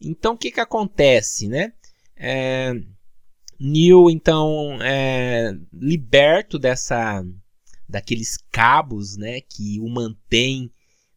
Então 0.00 0.34
o 0.34 0.38
que 0.38 0.50
que 0.50 0.60
acontece, 0.60 1.48
né? 1.48 1.72
É, 2.16 2.72
Neil 3.60 4.10
então 4.10 4.78
é 4.80 5.54
liberto 5.72 6.58
dessa 6.58 7.22
daqueles 7.88 8.36
cabos, 8.50 9.16
né, 9.16 9.40
que 9.40 9.78
o 9.80 9.88
mantém 9.88 10.72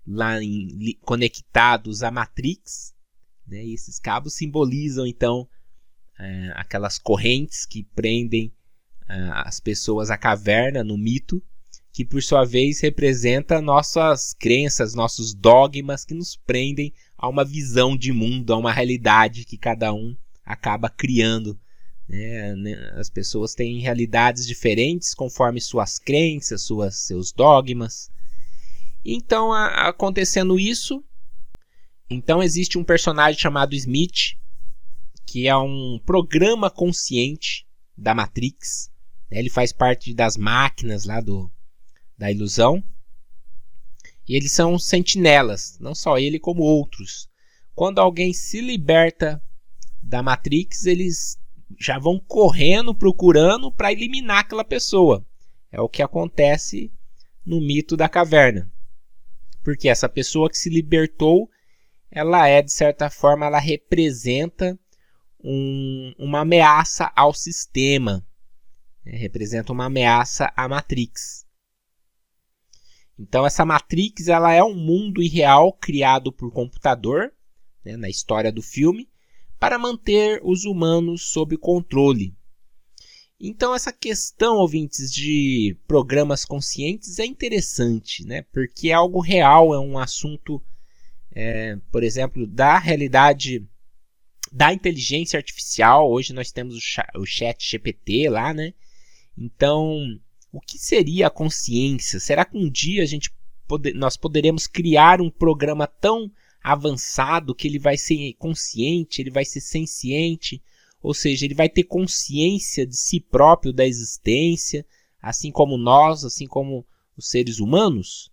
lá 0.06 0.42
em, 0.42 0.98
conectados 1.02 2.04
à 2.04 2.12
Matrix, 2.12 2.94
né? 3.48 3.66
E 3.66 3.74
esses 3.74 4.00
cabos 4.00 4.34
simbolizam 4.34 5.06
então 5.06 5.48
é, 6.20 6.52
aquelas 6.56 6.98
correntes 7.00 7.66
que 7.66 7.84
prendem 7.84 8.54
as 9.08 9.60
pessoas 9.62 10.10
à 10.10 10.18
caverna 10.18 10.84
no 10.84 10.98
mito, 10.98 11.42
que 11.94 12.04
por 12.04 12.22
sua 12.22 12.44
vez 12.44 12.82
representa 12.82 13.62
nossas 13.62 14.34
crenças, 14.34 14.94
nossos 14.94 15.34
dogmas 15.34 16.04
que 16.04 16.14
nos 16.14 16.36
prendem 16.36 16.94
a 17.18 17.30
uma 17.30 17.46
visão 17.46 17.96
de 17.96 18.12
mundo, 18.12 18.54
a 18.54 18.58
uma 18.58 18.72
realidade 18.72 19.46
que 19.46 19.58
cada 19.58 19.94
um 19.94 20.16
acaba 20.46 20.90
criando. 20.90 21.58
Né? 22.08 22.56
né? 22.56 22.92
As 22.96 23.10
pessoas 23.10 23.54
têm 23.54 23.80
realidades 23.80 24.48
diferentes 24.48 25.14
conforme 25.14 25.60
suas 25.60 26.00
crenças, 26.00 26.62
suas, 26.64 27.06
seus 27.06 27.32
dogmas. 27.32 28.10
Então, 29.04 29.52
a, 29.52 29.90
acontecendo 29.90 30.60
isso, 30.60 31.04
então 32.10 32.42
existe 32.42 32.78
um 32.78 32.84
personagem 32.84 33.40
chamado 33.40 33.76
Smith, 33.76 34.38
que 35.26 35.48
é 35.48 35.56
um 35.58 36.00
programa 36.06 36.70
consciente 36.70 37.68
da 37.98 38.16
Matrix, 38.16 38.90
né? 39.30 39.40
Ele 39.40 39.50
faz 39.50 39.72
parte 39.72 40.14
das 40.14 40.38
máquinas 40.38 41.06
lá 41.06 41.22
do, 41.22 41.52
da 42.18 42.32
ilusão. 42.32 42.84
E 44.28 44.36
eles 44.36 44.52
são 44.52 44.78
sentinelas, 44.78 45.78
não 45.80 45.96
só 45.96 46.18
ele 46.18 46.40
como 46.40 46.62
outros. 46.62 47.30
Quando 47.74 48.00
alguém 48.00 48.34
se 48.34 48.60
liberta 48.60 49.42
da 50.02 50.22
Matrix, 50.22 50.86
eles 50.86 51.40
já 51.80 52.00
vão 52.00 52.20
correndo 52.20 52.94
procurando 52.94 53.72
para 53.72 53.92
eliminar 53.92 54.40
aquela 54.40 54.64
pessoa. 54.64 55.26
É 55.72 55.82
o 55.82 55.90
que 55.90 56.02
acontece 56.02 56.92
no 57.46 57.60
mito 57.60 57.98
da 57.98 58.08
caverna. 58.08 58.72
Porque 59.64 59.90
essa 59.90 60.08
pessoa 60.08 60.50
que 60.50 60.58
se 60.58 60.70
libertou, 60.70 61.50
ela 62.10 62.48
é 62.48 62.62
de 62.62 62.72
certa 62.72 63.10
forma, 63.10 63.46
ela 63.46 63.60
representa 63.60 64.80
um, 65.44 66.14
uma 66.18 66.42
ameaça 66.42 67.12
ao 67.16 67.34
sistema, 67.34 68.26
é, 69.06 69.16
representa 69.16 69.72
uma 69.72 69.86
ameaça 69.86 70.52
à 70.56 70.68
Matrix. 70.68 71.46
Então 73.20 73.46
essa 73.46 73.66
Matrix 73.66 74.28
ela 74.28 74.54
é 74.54 74.64
um 74.64 74.76
mundo 74.76 75.22
irreal 75.22 75.74
criado 75.74 76.32
por 76.32 76.52
computador, 76.52 77.34
né, 77.84 77.98
na 77.98 78.10
história 78.10 78.52
do 78.52 78.62
filme, 78.62 79.10
para 79.60 79.80
manter 79.80 80.40
os 80.44 80.66
humanos 80.66 81.32
sob 81.32 81.58
controle. 81.58 82.36
Então 83.40 83.74
essa 83.76 83.94
questão, 83.94 84.58
ouvintes, 84.58 85.12
de 85.12 85.78
programas 85.88 86.44
conscientes 86.44 87.20
é 87.20 87.26
interessante, 87.26 88.26
né? 88.26 88.44
Porque 88.52 88.90
é 88.90 88.94
algo 88.94 89.20
real, 89.20 89.74
é 89.74 89.80
um 89.80 89.98
assunto, 89.98 90.62
é, 91.32 91.78
por 91.92 92.04
exemplo, 92.04 92.48
da 92.48 92.80
realidade 92.80 93.68
da 94.52 94.74
inteligência 94.74 95.38
artificial. 95.38 96.12
Hoje 96.12 96.34
nós 96.34 96.52
temos 96.52 96.76
o 97.16 97.26
chat, 97.26 97.70
GPT 97.70 98.30
lá, 98.30 98.54
né? 98.54 98.74
Então, 99.38 100.20
o 100.52 100.60
que 100.60 100.80
seria 100.80 101.28
a 101.28 101.32
consciência? 101.32 102.20
Será 102.20 102.44
que 102.44 102.58
um 102.58 102.70
dia 102.70 103.04
a 103.04 103.06
gente 103.06 103.32
pode, 103.68 103.94
nós 103.94 104.18
poderemos 104.18 104.66
criar 104.66 105.22
um 105.22 105.30
programa 105.30 105.86
tão 105.86 106.32
avançado 106.72 107.56
que 107.56 107.68
ele 107.68 107.80
vai 107.80 107.98
ser 107.98 108.34
consciente, 108.34 109.22
ele 109.22 109.32
vai 109.32 109.46
ser 109.46 109.62
senciente, 109.62 110.62
ou 111.02 111.14
seja, 111.14 111.46
ele 111.46 111.54
vai 111.54 111.70
ter 111.70 111.84
consciência 111.84 112.86
de 112.86 112.98
si 112.98 113.20
próprio, 113.20 113.72
da 113.72 113.86
existência, 113.86 114.86
assim 115.22 115.52
como 115.52 115.78
nós, 115.78 116.26
assim 116.26 116.46
como 116.46 116.86
os 117.16 117.30
seres 117.30 117.60
humanos? 117.60 118.30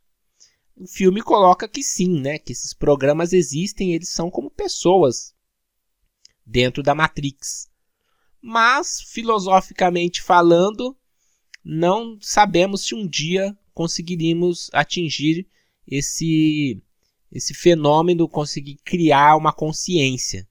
O 0.77 0.87
filme 0.87 1.23
coloca 1.23 1.69
que 1.69 1.83
sim, 1.83 2.21
né? 2.21 2.39
Que 2.39 2.53
esses 2.53 2.75
programas 2.75 3.33
existem, 3.33 3.95
eles 3.95 4.09
são 4.09 4.29
como 4.29 4.51
pessoas 4.51 5.33
dentro 6.45 6.83
da 6.83 6.95
Matrix. 6.95 7.71
Mas, 8.43 9.01
filosoficamente 9.01 10.21
falando, 10.21 10.97
não 11.65 12.19
sabemos 12.21 12.85
se 12.85 12.95
um 12.95 13.07
dia 13.07 13.57
conseguiríamos 13.73 14.69
atingir 14.73 15.47
esse, 15.87 16.83
esse 17.35 17.53
fenômeno, 17.53 18.29
conseguir 18.29 18.77
criar 18.85 19.37
uma 19.37 19.53
consciência. 19.53 20.49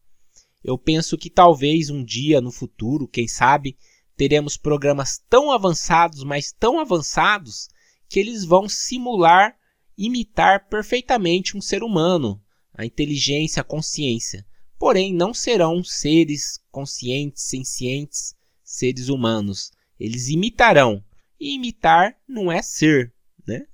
Eu 0.63 0.77
penso 0.77 1.17
que 1.17 1.29
talvez 1.29 1.89
um 1.89 2.03
dia 2.03 2.39
no 2.39 2.51
futuro, 2.51 3.07
quem 3.07 3.27
sabe, 3.27 3.77
teremos 4.15 4.57
programas 4.57 5.19
tão 5.29 5.51
avançados, 5.51 6.23
mas 6.23 6.51
tão 6.51 6.79
avançados, 6.79 7.69
que 8.07 8.19
eles 8.19 8.45
vão 8.45 8.69
simular, 8.69 9.55
imitar 9.97 10.67
perfeitamente 10.67 11.57
um 11.57 11.61
ser 11.61 11.81
humano, 11.81 12.39
a 12.73 12.85
inteligência, 12.85 13.61
a 13.61 13.63
consciência 13.63 14.45
porém 14.83 15.13
não 15.13 15.33
serão 15.33 15.81
seres 15.81 16.59
conscientes, 16.69 17.43
sencientes, 17.43 18.35
seres 18.65 19.07
humanos. 19.07 19.71
Eles 19.97 20.27
imitarão. 20.27 21.01
E 21.39 21.55
imitar 21.55 22.17
não 22.27 22.51
é 22.51 22.61
ser, 22.61 23.13
né? 23.47 23.65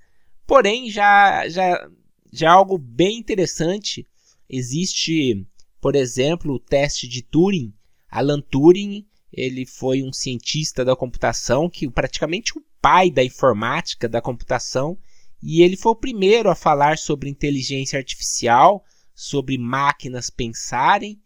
Porém, 0.45 0.91
já, 0.91 1.49
já, 1.49 1.89
já 2.31 2.51
algo 2.51 2.77
bem 2.77 3.17
interessante. 3.17 4.05
Existe, 4.49 5.45
por 5.81 5.95
exemplo, 5.95 6.53
o 6.53 6.59
teste 6.59 7.07
de 7.07 7.21
Turing. 7.21 7.73
Alan 8.09 8.41
Turing, 8.41 9.05
ele 9.31 9.65
foi 9.65 10.03
um 10.03 10.11
cientista 10.11 10.83
da 10.83 10.95
computação, 10.95 11.69
que 11.69 11.89
praticamente 11.89 12.57
o 12.57 12.63
pai 12.81 13.11
da 13.11 13.23
informática, 13.23 14.07
da 14.07 14.21
computação, 14.21 14.97
e 15.41 15.61
ele 15.61 15.77
foi 15.77 15.91
o 15.91 15.95
primeiro 15.95 16.49
a 16.49 16.55
falar 16.55 16.97
sobre 16.97 17.29
inteligência 17.29 17.97
artificial, 17.97 18.83
sobre 19.13 19.57
máquinas 19.57 20.29
pensarem, 20.29 21.19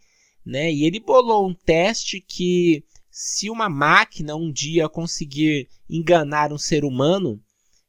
né? 0.46 0.72
E 0.72 0.84
ele 0.84 1.00
bolou 1.00 1.48
um 1.48 1.54
teste 1.54 2.20
que 2.20 2.84
se 3.10 3.50
uma 3.50 3.70
máquina 3.70 4.36
um 4.36 4.52
dia 4.52 4.90
conseguir 4.90 5.70
enganar 5.90 6.52
um 6.52 6.58
ser 6.58 6.84
humano, 6.84 7.42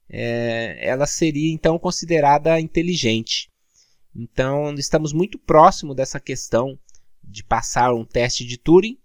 é, 0.08 0.78
ela 0.80 1.06
seria 1.06 1.52
então 1.52 1.78
considerada 1.78 2.60
inteligente. 2.60 3.50
Então 4.14 4.72
estamos 4.74 5.12
muito 5.12 5.38
próximo 5.38 5.94
dessa 5.94 6.20
questão 6.20 6.78
de 7.22 7.42
passar 7.42 7.92
um 7.94 8.04
teste 8.04 8.44
de 8.44 8.56
Turing, 8.56 8.98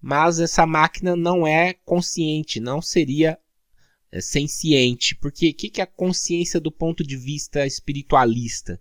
mas 0.00 0.40
essa 0.40 0.66
máquina 0.66 1.14
não 1.14 1.46
é 1.46 1.74
consciente, 1.84 2.58
não 2.58 2.82
seria 2.82 3.38
é, 4.10 4.20
senciente, 4.20 5.14
porque 5.14 5.50
o 5.50 5.54
que, 5.54 5.70
que 5.70 5.80
é 5.80 5.84
a 5.84 5.86
consciência 5.86 6.60
do 6.60 6.72
ponto 6.72 7.04
de 7.04 7.16
vista 7.16 7.66
espiritualista? 7.66 8.80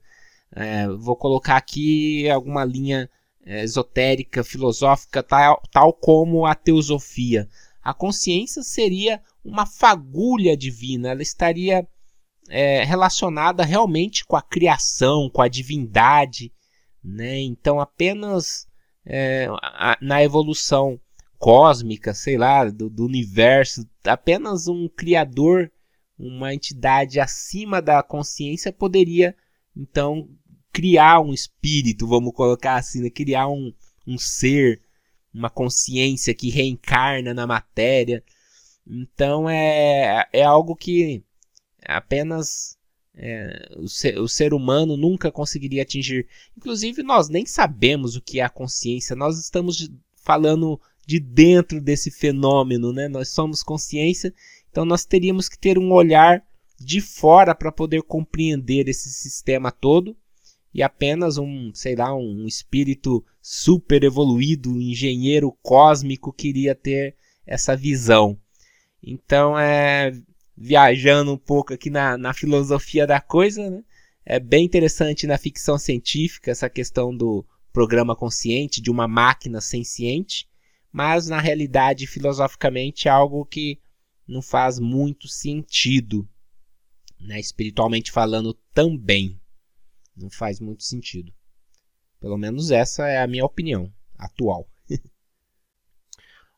É, 0.52 0.88
vou 0.88 1.16
colocar 1.16 1.58
aqui 1.58 2.30
alguma 2.30 2.64
linha 2.64 3.10
é, 3.46 3.64
esotérica, 3.64 4.44
filosófica, 4.44 5.22
tal, 5.22 5.62
tal 5.72 5.94
como 5.94 6.46
a 6.46 6.56
teosofia. 6.56 7.50
A 7.86 7.94
consciência 7.94 8.64
seria 8.64 9.22
uma 9.44 9.68
fagulha 9.68 10.58
divina, 10.58 11.10
ela 11.10 11.22
estaria 11.22 11.88
é, 12.50 12.84
relacionada 12.84 13.64
realmente 13.64 14.26
com 14.26 14.36
a 14.36 14.42
criação, 14.42 15.30
com 15.30 15.40
a 15.40 15.48
divindade. 15.48 16.52
Né? 17.04 17.42
Então, 17.42 17.80
apenas 17.80 18.68
é, 19.06 19.48
a, 19.62 19.96
na 20.02 20.24
evolução 20.24 21.00
cósmica, 21.38 22.12
sei 22.16 22.40
lá, 22.40 22.66
do, 22.66 22.90
do 22.90 23.06
universo, 23.06 23.88
apenas 24.04 24.68
um 24.68 24.90
criador, 24.90 25.72
uma 26.18 26.56
entidade 26.56 27.20
acima 27.20 27.84
da 27.84 28.02
consciência 28.02 28.74
poderia 28.74 29.36
então 29.78 30.28
criar 30.74 31.22
um 31.22 31.34
espírito, 31.34 32.08
vamos 32.08 32.34
colocar 32.34 32.78
assim, 32.78 33.02
né? 33.02 33.12
criar 33.12 33.48
um, 33.48 33.72
um 34.08 34.18
ser, 34.18 34.82
uma 35.36 35.50
consciência 35.50 36.34
que 36.34 36.50
reencarna 36.50 37.34
na 37.34 37.46
matéria. 37.46 38.24
Então 38.88 39.50
é, 39.50 40.28
é 40.32 40.44
algo 40.44 40.76
que 40.76 41.24
apenas 41.86 42.78
é, 43.14 43.70
o, 43.78 43.88
ser, 43.88 44.20
o 44.20 44.28
ser 44.28 44.54
humano 44.54 44.96
nunca 44.96 45.32
conseguiria 45.32 45.84
atingir. 45.84 46.28
Inclusive, 46.56 47.04
nós 47.04 47.28
nem 47.28 47.46
sabemos 47.46 48.16
o 48.16 48.22
que 48.22 48.40
é 48.40 48.44
a 48.44 48.50
consciência, 48.50 49.16
nós 49.16 49.40
estamos 49.40 49.90
falando 50.16 50.80
de 51.06 51.20
dentro 51.20 51.80
desse 51.82 52.10
fenômeno, 52.10 52.92
né? 52.92 53.08
Nós 53.08 53.30
somos 53.30 53.62
consciência, 53.62 54.34
então 54.72 54.86
nós 54.86 55.06
teríamos 55.06 55.48
que 55.48 55.60
ter 55.60 55.78
um 55.78 55.92
olhar 55.92 56.44
de 56.80 57.00
fora 57.00 57.54
para 57.54 57.72
poder 57.72 58.02
compreender 58.04 58.90
esse 58.90 59.10
sistema 59.10 59.72
todo 59.72 60.16
e 60.76 60.84
apenas 60.84 61.38
um, 61.38 61.74
sei 61.74 61.96
lá, 61.96 62.14
um 62.14 62.46
espírito 62.46 63.26
super 63.42 64.04
evoluído, 64.04 64.74
um 64.74 64.82
engenheiro 64.82 65.58
cósmico 65.62 66.34
queria 66.34 66.76
ter 66.76 67.16
essa 67.48 67.78
visão. 67.78 68.38
Então, 69.02 69.58
é 69.58 70.12
viajando 70.58 71.32
um 71.32 71.38
pouco 71.38 71.74
aqui 71.74 71.90
na, 71.90 72.18
na 72.18 72.34
filosofia 72.34 73.08
da 73.08 73.22
coisa, 73.22 73.70
né? 73.70 73.84
é 74.26 74.38
bem 74.38 74.66
interessante 74.66 75.26
na 75.26 75.38
ficção 75.38 75.78
científica 75.78 76.52
essa 76.52 76.70
questão 76.70 77.16
do 77.16 77.46
programa 77.72 78.14
consciente, 78.14 78.82
de 78.82 78.92
uma 78.92 79.08
máquina 79.08 79.62
senciente, 79.62 80.46
mas 80.92 81.30
na 81.30 81.40
realidade, 81.40 82.06
filosoficamente, 82.06 83.08
é 83.08 83.12
algo 83.12 83.46
que 83.46 83.80
não 84.28 84.42
faz 84.42 84.78
muito 84.78 85.30
sentido, 85.30 86.28
né? 87.18 87.40
espiritualmente 87.40 88.12
falando 88.12 88.54
também. 88.74 89.40
Não 90.16 90.30
faz 90.30 90.60
muito 90.60 90.84
sentido. 90.84 91.32
Pelo 92.20 92.38
menos 92.38 92.72
essa 92.72 93.08
é 93.08 93.22
a 93.22 93.28
minha 93.28 93.46
opinião 93.46 93.92
atual. 94.18 94.68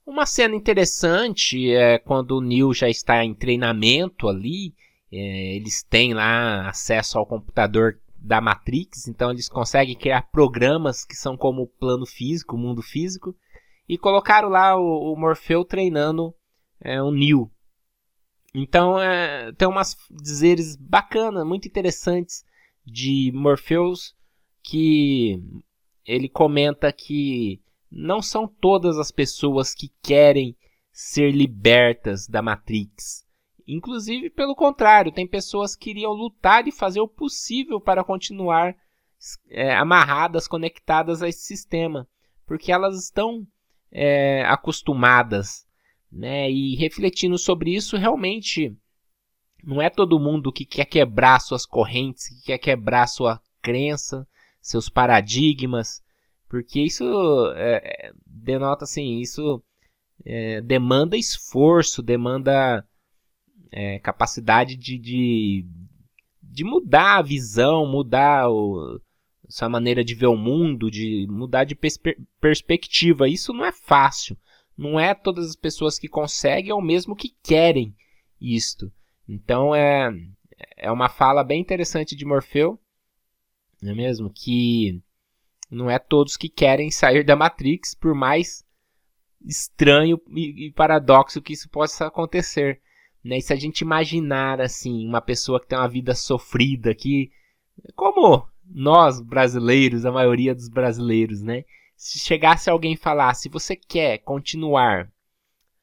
Uma 0.06 0.26
cena 0.26 0.56
interessante 0.56 1.74
é 1.74 1.98
quando 1.98 2.38
o 2.38 2.42
Neil 2.42 2.74
já 2.74 2.90
está 2.90 3.24
em 3.26 3.34
treinamento 3.34 4.28
ali. 4.28 4.74
É, 5.12 5.56
eles 5.56 5.84
têm 5.84 6.14
lá 6.14 6.70
acesso 6.70 7.18
ao 7.18 7.26
computador 7.26 8.00
da 8.18 8.42
Matrix, 8.42 9.08
então 9.08 9.32
eles 9.32 9.48
conseguem 9.48 9.96
criar 9.96 10.24
programas 10.32 11.06
que 11.06 11.16
são 11.16 11.38
como 11.38 11.64
o 11.64 11.68
plano 11.68 12.06
físico, 12.06 12.56
o 12.56 12.60
mundo 12.60 12.82
físico, 12.82 13.36
e 13.88 13.98
colocaram 13.98 14.50
lá 14.50 14.76
o, 14.76 15.14
o 15.14 15.16
Morfeu 15.16 15.64
treinando 15.64 16.34
é, 16.82 17.02
o 17.02 17.12
Neil. 17.12 17.50
Então 18.54 19.00
é, 19.00 19.52
tem 19.54 19.68
umas 19.68 19.96
dizeres 20.10 20.76
bacanas, 20.76 21.46
muito 21.46 21.68
interessantes 21.68 22.44
de 22.88 23.32
Morpheus 23.34 24.16
que 24.64 25.42
ele 26.06 26.30
comenta 26.30 26.92
que 26.94 27.62
não 27.92 28.22
são 28.22 28.48
todas 28.48 28.98
as 28.98 29.12
pessoas 29.12 29.76
que 29.76 29.92
querem 30.02 30.56
ser 30.92 31.32
libertas 31.32 32.28
da 32.28 32.42
Matrix. 32.42 33.26
inclusive 33.68 34.30
pelo 34.30 34.56
contrário, 34.56 35.12
tem 35.12 35.28
pessoas 35.28 35.76
que 35.76 35.90
iriam 35.90 36.14
lutar 36.14 36.66
e 36.68 36.72
fazer 36.72 37.02
o 37.02 37.08
possível 37.08 37.82
para 37.82 38.04
continuar 38.04 38.76
é, 39.50 39.76
amarradas, 39.76 40.48
conectadas 40.48 41.22
a 41.22 41.28
esse 41.28 41.42
sistema, 41.42 42.08
porque 42.46 42.72
elas 42.72 43.04
estão 43.04 43.46
é, 43.92 44.44
acostumadas, 44.46 45.68
né? 46.10 46.50
E 46.50 46.76
refletindo 46.76 47.38
sobre 47.38 47.76
isso, 47.76 47.98
realmente 47.98 48.74
não 49.64 49.82
é 49.82 49.90
todo 49.90 50.20
mundo 50.20 50.52
que 50.52 50.66
quer 50.66 50.86
quebrar 50.86 51.40
suas 51.40 51.66
correntes, 51.66 52.28
que 52.30 52.46
quer 52.46 52.58
quebrar 52.58 53.08
sua 53.08 53.42
crença, 53.62 54.28
seus 54.62 54.90
paradigmas, 54.90 56.02
porque 56.50 56.80
isso 56.82 57.04
é, 57.56 58.12
denota 58.26 58.86
assim, 58.86 59.20
isso 59.20 59.62
é, 60.26 60.62
demanda 60.62 61.18
esforço, 61.18 62.02
demanda 62.02 62.86
é, 63.72 64.00
capacidade 64.00 64.76
de, 64.76 64.98
de, 64.98 65.66
de, 66.42 66.64
mudar 66.64 67.18
a 67.18 67.22
visão, 67.22 67.86
mudar 67.86 68.50
o, 68.50 69.00
sua 69.48 69.70
maneira 69.70 70.04
de 70.04 70.16
ver 70.16 70.28
o 70.28 70.38
mundo, 70.38 70.90
de 70.90 71.28
mudar 71.30 71.64
de 71.64 71.76
perspe 71.76 72.18
perspectiva. 72.40 73.28
Isso 73.28 73.54
não 73.54 73.66
é 73.66 73.72
fácil. 73.72 74.38
Não 74.78 75.00
é 75.00 75.14
todas 75.14 75.50
as 75.50 75.56
pessoas 75.56 75.98
que 75.98 76.08
conseguem 76.08 76.72
ou 76.72 76.82
mesmo 76.82 77.16
que 77.16 77.36
querem 77.44 77.96
isto. 78.40 78.92
Então 79.28 79.76
é, 79.76 80.10
é 80.78 80.92
uma 80.92 81.10
fala 81.10 81.44
bem 81.44 81.60
interessante 81.60 82.16
de 82.16 82.26
Morfeu, 82.26 82.80
não 83.82 83.92
é 83.92 83.96
mesmo? 83.96 84.32
Que 84.34 85.02
não 85.70 85.90
é 85.90 86.00
todos 86.00 86.38
que 86.38 86.50
querem 86.50 86.90
sair 86.90 87.24
da 87.24 87.36
Matrix, 87.36 87.94
por 87.94 88.16
mais 88.16 88.66
estranho 89.46 90.20
e, 90.36 90.72
paradoxo 90.72 91.42
que 91.42 91.54
isso 91.54 91.70
possa 91.70 92.08
acontecer. 92.08 92.82
Né? 93.24 93.38
E 93.38 93.42
se 93.42 93.54
a 93.54 93.56
gente 93.56 93.82
imaginar 93.82 94.62
assim, 94.62 95.08
uma 95.08 95.22
pessoa 95.22 95.60
que 95.60 95.68
tem 95.68 95.78
uma 95.78 95.88
vida 95.88 96.16
sofrida, 96.16 96.96
que 96.96 97.32
como 97.96 98.48
nós 98.66 99.22
brasileiros, 99.22 100.06
a 100.06 100.12
maioria 100.12 100.54
dos 100.54 100.68
brasileiros, 100.68 101.42
né? 101.42 101.64
Se 101.96 102.20
chegasse 102.20 102.70
alguém 102.70 102.94
e 102.94 102.98
falasse, 102.98 103.50
você 103.50 103.76
quer 103.76 104.20
continuar, 104.20 105.12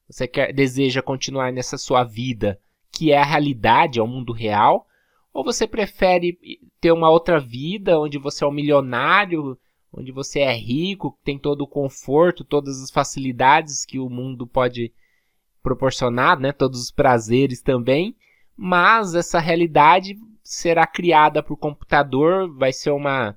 você 0.09 0.29
quer, 0.29 0.53
deseja 0.53 1.03
continuar 1.03 1.53
nessa 1.53 1.77
sua 1.77 2.05
vida, 2.05 2.61
que 2.95 3.13
é 3.13 3.19
a 3.19 3.25
realidade, 3.25 3.99
é 3.99 4.03
o 4.03 4.07
mundo 4.07 4.33
real, 4.33 4.87
ou 5.33 5.43
você 5.43 5.67
prefere 5.67 6.39
ter 6.81 6.93
uma 6.93 7.11
outra 7.11 7.41
vida 7.41 7.99
onde 7.99 8.19
você 8.19 8.45
é 8.45 8.47
um 8.47 8.53
milionário, 8.53 9.59
onde 9.93 10.13
você 10.13 10.41
é 10.41 10.55
rico, 10.55 11.19
tem 11.25 11.39
todo 11.39 11.63
o 11.63 11.69
conforto, 11.69 12.45
todas 12.45 12.81
as 12.83 12.91
facilidades 12.91 13.85
que 13.85 13.99
o 13.99 14.09
mundo 14.09 14.47
pode 14.47 14.93
proporcionar, 15.63 16.39
né? 16.39 16.53
Todos 16.53 16.81
os 16.81 16.91
prazeres 16.91 17.63
também, 17.63 18.15
mas 18.57 19.15
essa 19.15 19.41
realidade 19.41 20.17
será 20.43 20.87
criada 20.87 21.43
por 21.43 21.57
computador, 21.57 22.55
vai 22.55 22.73
ser 22.73 22.91
uma 22.91 23.37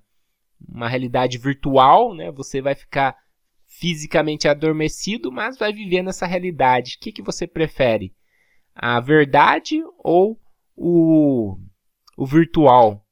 uma 0.68 0.90
realidade 0.90 1.38
virtual, 1.38 2.14
né? 2.16 2.32
Você 2.32 2.62
vai 2.62 2.76
ficar 2.76 3.16
fisicamente 3.66 4.48
adormecido, 4.48 5.32
mas 5.32 5.58
vai 5.58 5.72
viver 5.72 6.02
nessa 6.02 6.26
realidade. 6.26 6.96
O 6.96 7.00
que, 7.00 7.12
que 7.12 7.22
você 7.22 7.46
prefere? 7.46 8.14
A 8.80 9.00
verdade 9.00 9.84
ou 9.98 10.40
o, 10.76 11.58
o 12.16 12.26
virtual? 12.26 13.04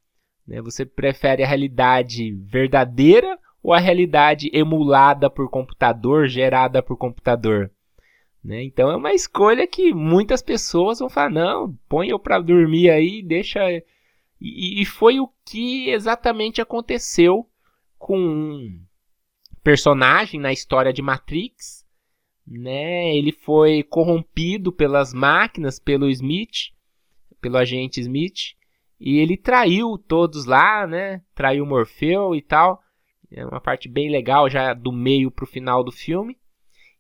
Né? 0.48 0.62
Você 0.62 0.86
prefere 0.86 1.44
a 1.44 1.48
realidade 1.48 2.34
verdadeira 2.34 3.40
ou 3.64 3.74
a 3.74 3.80
realidade 3.80 4.52
emulada 4.54 5.28
por 5.30 5.50
computador, 5.50 6.28
gerada 6.28 6.84
por 6.84 6.96
computador? 6.98 7.72
Né? 8.44 8.64
Então 8.64 8.92
é 8.92 8.96
uma 8.96 9.14
escolha 9.14 9.66
que 9.66 9.92
muitas 9.92 10.44
pessoas 10.44 11.00
vão 11.00 11.10
falar: 11.10 11.32
não, 11.32 11.76
põe 11.90 12.10
eu 12.10 12.20
para 12.20 12.40
dormir 12.40 12.92
aí, 12.92 13.24
deixa. 13.24 13.60
E, 14.40 14.82
e 14.82 14.86
foi 14.86 15.20
o 15.20 15.28
que 15.44 15.90
exatamente 15.90 16.62
aconteceu 16.62 17.50
com 17.98 18.20
um 18.20 18.86
personagem 19.64 20.40
na 20.40 20.54
história 20.54 20.94
de 20.94 21.02
Matrix. 21.02 21.85
Né? 22.48 23.16
Ele 23.16 23.32
foi 23.32 23.84
corrompido 23.84 24.72
pelas 24.72 25.14
máquinas, 25.14 25.80
pelo 25.80 26.10
Smith, 26.10 26.72
pelo 27.42 27.58
agente 27.58 28.00
Smith, 28.00 28.56
e 29.00 29.18
ele 29.18 29.38
traiu 29.38 29.98
todos 29.98 30.46
lá, 30.46 30.88
né? 30.88 31.22
Traiu 31.34 31.66
Morfeu 31.66 32.36
e 32.36 32.42
tal. 32.42 32.82
É 33.32 33.46
uma 33.46 33.60
parte 33.60 33.90
bem 33.90 34.10
legal 34.10 34.50
já 34.50 34.74
do 34.74 34.92
meio 34.92 35.30
pro 35.30 35.46
final 35.46 35.84
do 35.84 35.92
filme. 35.92 36.38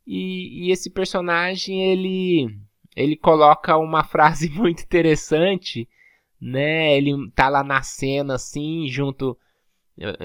E, 0.06 0.68
e 0.68 0.72
esse 0.72 0.90
personagem 0.90 1.84
ele 1.84 2.48
ele 2.96 3.16
coloca 3.16 3.78
uma 3.78 4.04
frase 4.06 4.50
muito 4.50 4.84
interessante, 4.84 5.88
né? 6.40 6.96
Ele 6.98 7.12
tá 7.32 7.50
lá 7.50 7.64
na 7.64 7.82
cena 7.82 8.36
assim, 8.36 8.88
junto 8.88 9.38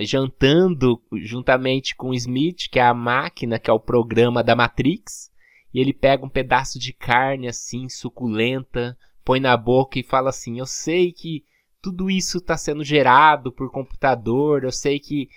jantando 0.01 1.01
juntamente 1.13 1.95
com 1.95 2.15
Smith, 2.15 2.69
que 2.71 2.79
é 2.79 2.83
a 2.83 2.95
máquina, 2.95 3.59
que 3.59 3.71
é 3.71 3.73
o 3.73 3.81
programa 3.81 4.43
da 4.43 4.57
Matrix, 4.57 5.31
e 5.73 5.81
ele 5.81 5.93
pega 5.93 6.25
um 6.25 6.29
pedaço 6.29 6.79
de 6.79 6.93
carne 6.93 7.47
assim 7.49 7.89
suculenta, 7.89 8.97
põe 9.25 9.39
na 9.39 9.57
boca 9.57 9.99
e 9.99 10.03
fala 10.03 10.31
assim: 10.31 10.59
"Eu 10.59 10.67
sei 10.67 11.13
que 11.13 11.45
tudo 11.81 12.11
isso 12.11 12.39
está 12.39 12.57
sendo 12.57 12.85
gerado 12.85 13.51
por 13.51 13.71
computador. 13.71 14.65
Eu 14.65 14.73
sei 14.73 14.99
que, 14.99 15.29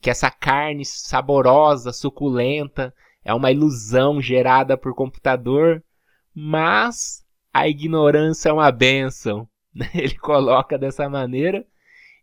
que 0.00 0.10
essa 0.10 0.30
carne 0.30 0.84
saborosa, 0.84 1.92
suculenta, 1.92 2.94
é 3.24 3.32
uma 3.34 3.50
ilusão 3.50 4.20
gerada 4.20 4.76
por 4.76 4.94
computador, 4.94 5.82
mas 6.34 7.24
a 7.52 7.66
ignorância 7.68 8.50
é 8.50 8.52
uma 8.52 8.70
benção. 8.70 9.48
Ele 9.94 10.16
coloca 10.18 10.78
dessa 10.78 11.08
maneira. 11.08 11.66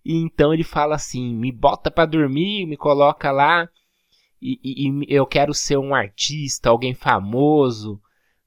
E 0.05 0.17
então 0.17 0.53
ele 0.53 0.63
fala 0.63 0.95
assim: 0.95 1.33
me 1.35 1.51
bota 1.51 1.89
para 1.89 2.05
dormir, 2.05 2.65
me 2.65 2.77
coloca 2.77 3.31
lá. 3.31 3.69
E, 4.41 4.59
e, 4.63 4.89
e, 4.89 5.05
eu 5.07 5.25
quero 5.25 5.53
ser 5.53 5.77
um 5.77 5.95
artista, 5.95 6.69
alguém 6.69 6.93
famoso, 6.93 8.01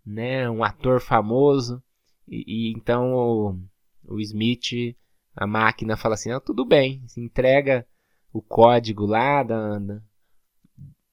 né, 0.04 0.48
um 0.50 0.62
ator 0.62 1.00
famoso. 1.00 1.82
E, 2.28 2.44
e 2.46 2.72
então 2.72 3.14
o, 3.14 3.58
o 4.08 4.20
Smith 4.20 4.94
a 5.36 5.46
máquina 5.46 5.96
fala 5.96 6.14
assim, 6.14 6.30
ah, 6.30 6.40
tudo 6.40 6.64
bem, 6.64 7.02
se 7.06 7.20
entrega 7.20 7.86
o 8.32 8.40
código 8.40 9.04
lá 9.04 9.42
da, 9.42 9.78
da, 9.78 10.00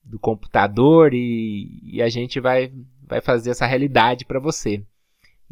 do 0.02 0.18
computador 0.18 1.14
e, 1.14 1.80
e, 1.84 2.02
a 2.02 2.08
gente 2.08 2.40
vai, 2.40 2.72
vai 3.02 3.20
fazer 3.20 3.52
essa 3.52 3.66
realidade 3.66 4.26
para 4.26 4.40
você. 4.40 4.86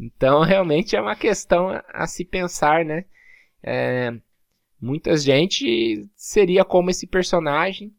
Então, 0.00 0.40
realmente 0.42 0.96
é 0.96 1.00
uma 1.00 1.14
questão 1.14 1.68
a, 1.68 1.84
a 1.92 2.06
se 2.06 2.24
pensar, 2.24 2.84
né? 2.84 3.04
É, 3.62 4.18
muita 4.82 5.16
gente 5.16 6.08
seria 6.16 6.64
como 6.64 6.90
esse 6.90 7.06
personagem, 7.06 7.94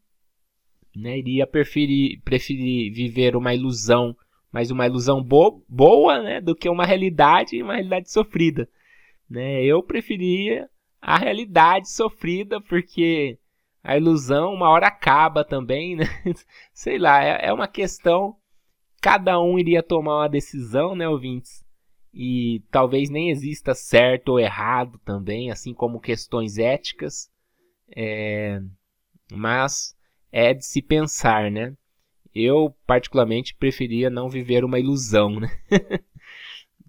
né? 0.94 1.18
Iria 1.18 1.46
preferir, 1.46 2.20
preferir 2.22 2.92
viver 2.92 3.34
uma 3.34 3.54
ilusão, 3.54 4.14
mas 4.52 4.70
uma 4.70 4.86
ilusão 4.86 5.22
bo 5.22 5.64
boa, 5.66 6.22
né? 6.22 6.40
Do 6.42 6.54
que 6.54 6.68
uma 6.68 6.84
realidade, 6.84 7.60
uma 7.62 7.72
realidade 7.74 8.10
sofrida. 8.10 8.68
Né? 9.28 9.64
Eu 9.64 9.82
preferia 9.82 10.68
a 11.00 11.16
realidade 11.16 11.90
sofrida, 11.90 12.60
porque 12.60 13.38
a 13.82 13.96
ilusão 13.96 14.52
uma 14.52 14.68
hora 14.68 14.86
acaba 14.88 15.42
também, 15.42 15.96
né? 15.96 16.04
Sei 16.72 16.98
lá, 16.98 17.24
é, 17.24 17.46
é 17.46 17.52
uma 17.52 17.66
questão. 17.66 18.36
Cada 19.00 19.40
um 19.40 19.58
iria 19.58 19.82
tomar 19.82 20.20
uma 20.20 20.28
decisão, 20.28 20.94
né, 20.94 21.08
ouvintes? 21.08 21.63
E 22.14 22.62
talvez 22.70 23.10
nem 23.10 23.30
exista 23.30 23.74
certo 23.74 24.28
ou 24.30 24.40
errado 24.40 25.00
também, 25.04 25.50
assim 25.50 25.74
como 25.74 26.00
questões 26.00 26.58
éticas. 26.58 27.28
É... 27.94 28.60
Mas 29.32 29.96
é 30.30 30.54
de 30.54 30.64
se 30.64 30.80
pensar, 30.80 31.50
né? 31.50 31.76
Eu, 32.32 32.74
particularmente, 32.86 33.54
preferia 33.56 34.08
não 34.10 34.28
viver 34.28 34.64
uma 34.64 34.78
ilusão, 34.78 35.40
né? 35.40 35.48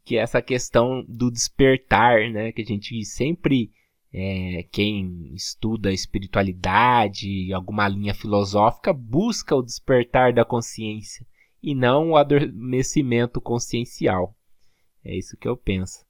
que 0.04 0.18
é 0.18 0.22
essa 0.22 0.42
questão 0.42 1.04
do 1.08 1.32
despertar, 1.32 2.30
né? 2.30 2.52
Que 2.52 2.62
a 2.62 2.66
gente 2.66 3.04
sempre, 3.04 3.72
é, 4.14 4.64
quem 4.72 5.34
estuda 5.34 5.92
espiritualidade, 5.92 7.52
alguma 7.52 7.88
linha 7.88 8.14
filosófica, 8.14 8.94
busca 8.94 9.56
o 9.56 9.64
despertar 9.64 10.34
da 10.34 10.46
consciência 10.46 11.26
e 11.62 11.74
não 11.74 12.12
o 12.12 12.18
adormecimento 12.18 13.42
consciencial. 13.42 14.36
É 15.06 15.16
isso 15.16 15.38
que 15.38 15.48
eu 15.48 15.56
penso. 15.56 16.06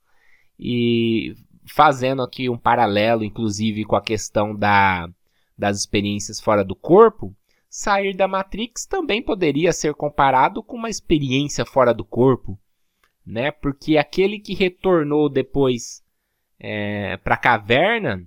E 0.58 1.36
fazendo 1.67 2.21
aqui 2.21 2.49
um 2.49 2.58
paralelo, 2.58 3.23
inclusive, 3.23 3.84
com 3.84 3.95
a 3.95 4.01
questão 4.01 4.55
da, 4.55 5.10
das 5.58 5.79
experiências 5.79 6.39
fora 6.39 6.63
do 6.63 6.75
corpo, 6.75 7.36
sair 7.69 8.15
da 8.15 8.27
Matrix 8.27 8.86
também 8.86 9.21
poderia 9.21 9.73
ser 9.73 9.93
comparado 9.93 10.63
com 10.63 10.77
uma 10.77 10.89
experiência 10.89 11.65
fora 11.65 11.93
do 11.93 12.05
corpo 12.05 12.58
né? 13.25 13.51
Porque 13.51 13.97
aquele 13.97 14.39
que 14.39 14.53
retornou 14.53 15.27
depois 15.27 16.03
é, 16.60 17.17
para 17.17 17.36
a 17.36 17.39
caverna 17.39 18.23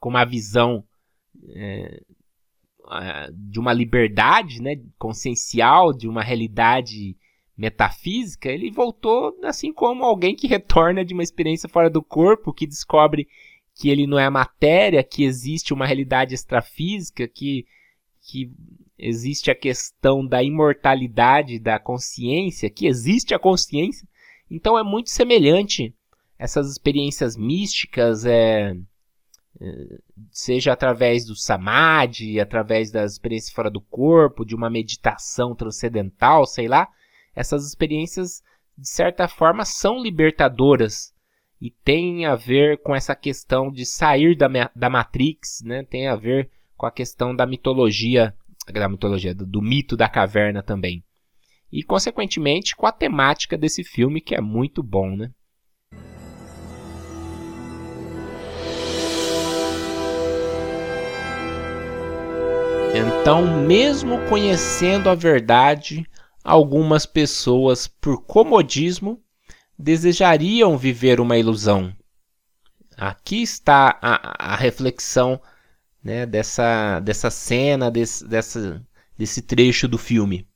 com 0.00 0.08
uma 0.08 0.24
visão 0.24 0.84
é, 1.50 2.02
de 3.32 3.58
uma 3.58 3.72
liberdade, 3.72 4.60
né, 4.60 4.76
consciencial, 4.98 5.92
de 5.92 6.08
uma 6.08 6.22
realidade 6.22 7.16
metafísica, 7.56 8.50
ele 8.50 8.70
voltou 8.70 9.36
assim 9.42 9.72
como 9.72 10.04
alguém 10.04 10.36
que 10.36 10.46
retorna 10.48 11.04
de 11.04 11.14
uma 11.14 11.22
experiência 11.22 11.68
fora 11.68 11.88
do 11.88 12.02
corpo, 12.02 12.52
que 12.52 12.66
descobre 12.66 13.26
que 13.74 13.88
ele 13.88 14.06
não 14.06 14.18
é 14.18 14.28
matéria, 14.30 15.04
que 15.04 15.24
existe 15.24 15.72
uma 15.72 15.86
realidade 15.86 16.34
extrafísica, 16.34 17.28
que, 17.28 17.66
que 18.22 18.50
existe 18.98 19.50
a 19.50 19.54
questão 19.54 20.26
da 20.26 20.42
imortalidade 20.42 21.58
da 21.58 21.78
consciência, 21.78 22.70
que 22.70 22.86
existe 22.86 23.34
a 23.34 23.38
consciência. 23.38 24.08
Então 24.50 24.78
é 24.78 24.82
muito 24.82 25.10
semelhante 25.10 25.94
essas 26.38 26.70
experiências 26.70 27.36
místicas, 27.36 28.24
é, 28.24 28.74
é, 29.60 29.98
seja 30.30 30.72
através 30.72 31.26
do 31.26 31.34
samadhi, 31.34 32.40
através 32.40 32.90
das 32.90 33.12
experiências 33.12 33.52
fora 33.52 33.70
do 33.70 33.80
corpo, 33.80 34.44
de 34.44 34.54
uma 34.54 34.70
meditação 34.70 35.54
transcendental, 35.54 36.46
sei 36.46 36.68
lá, 36.68 36.88
essas 37.36 37.66
experiências 37.66 38.42
de 38.76 38.88
certa 38.88 39.28
forma 39.28 39.64
são 39.64 40.02
libertadoras 40.02 41.14
e 41.60 41.70
tem 41.70 42.24
a 42.24 42.34
ver 42.34 42.82
com 42.82 42.94
essa 42.94 43.14
questão 43.14 43.70
de 43.70 43.84
sair 43.84 44.34
da, 44.34 44.48
da 44.74 44.90
Matrix, 44.90 45.62
né? 45.62 45.84
Tem 45.84 46.08
a 46.08 46.16
ver 46.16 46.50
com 46.76 46.86
a 46.86 46.90
questão 46.90 47.34
da 47.34 47.46
mitologia, 47.46 48.34
da 48.72 48.88
mitologia, 48.88 49.34
do, 49.34 49.46
do 49.46 49.62
mito 49.62 49.96
da 49.96 50.08
caverna 50.08 50.62
também. 50.62 51.04
E, 51.72 51.82
consequentemente, 51.82 52.76
com 52.76 52.86
a 52.86 52.92
temática 52.92 53.56
desse 53.56 53.84
filme, 53.84 54.20
que 54.20 54.34
é 54.34 54.40
muito 54.40 54.82
bom, 54.82 55.16
né? 55.16 55.30
Então, 62.94 63.66
mesmo 63.66 64.18
conhecendo 64.28 65.10
a 65.10 65.14
verdade, 65.14 66.06
algumas 66.46 67.04
pessoas, 67.04 67.88
por 67.88 68.22
comodismo, 68.22 69.20
desejariam 69.76 70.78
viver 70.78 71.20
uma 71.20 71.36
ilusão. 71.36 71.92
Aqui 72.96 73.42
está 73.42 73.98
a, 74.00 74.52
a 74.52 74.56
reflexão 74.56 75.40
né, 76.02 76.24
dessa, 76.24 77.00
dessa 77.00 77.30
cena, 77.30 77.90
desse, 77.90 78.24
dessa, 78.26 78.80
desse 79.18 79.42
trecho 79.42 79.88
do 79.88 79.98
filme. 79.98 80.48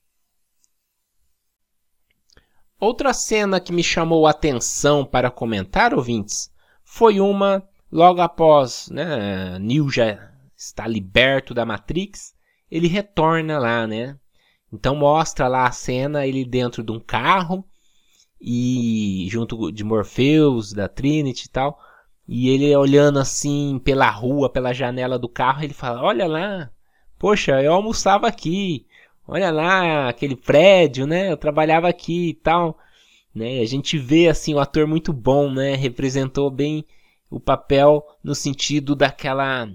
Outra 2.79 3.13
cena 3.13 3.61
que 3.61 3.73
me 3.73 3.83
chamou 3.83 4.29
a 4.29 4.31
atenção 4.31 5.05
para 5.05 5.29
comentar, 5.29 5.93
ouvintes, 5.93 6.51
foi 6.85 7.21
uma 7.21 7.69
logo 7.91 8.21
após 8.21 8.89
né, 8.91 9.59
Neo 9.59 9.91
já 9.91 10.33
está 10.57 10.87
liberto 10.87 11.53
da 11.53 11.67
Matrix, 11.67 12.33
ele 12.71 12.87
retorna 12.87 13.59
lá, 13.59 13.87
né? 13.89 14.17
Então 14.73 14.95
mostra 14.95 15.49
lá 15.49 15.67
a 15.67 15.73
cena, 15.73 16.27
ele 16.27 16.45
dentro 16.45 16.83
de 16.83 16.93
um 16.93 17.01
carro, 17.01 17.65
e 18.41 19.27
junto 19.29 19.71
de 19.71 19.85
Morpheus, 19.85 20.73
da 20.73 20.89
Trinity 20.89 21.47
e 21.47 21.51
tal. 21.51 21.79
E 22.27 22.49
ele 22.49 22.75
olhando 22.77 23.19
assim 23.19 23.81
pela 23.85 24.09
rua, 24.09 24.49
pela 24.49 24.73
janela 24.73 25.19
do 25.19 25.29
carro, 25.29 25.65
ele 25.65 25.75
fala: 25.75 26.03
Olha 26.03 26.27
lá, 26.27 26.71
poxa, 27.19 27.61
eu 27.63 27.73
almoçava 27.73 28.29
aqui. 28.29 28.87
Olha 29.27 29.51
lá 29.51 30.09
aquele 30.09 30.37
prédio, 30.37 31.07
né? 31.07 31.31
Eu 31.31 31.37
trabalhava 31.37 31.89
aqui 31.89 32.31
e 32.31 32.35
tal. 32.35 32.79
Né? 33.35 33.61
A 33.61 33.67
gente 33.67 33.99
vê 33.99 34.29
assim 34.29 34.55
o 34.55 34.61
ator 34.61 34.87
muito 34.87 35.13
bom, 35.13 35.51
né? 35.51 35.75
Representou 35.75 36.51
bem 36.51 36.85
o 37.31 37.39
papel 37.39 38.05
no 38.25 38.35
sentido 38.35 38.97
daquela 38.97 39.69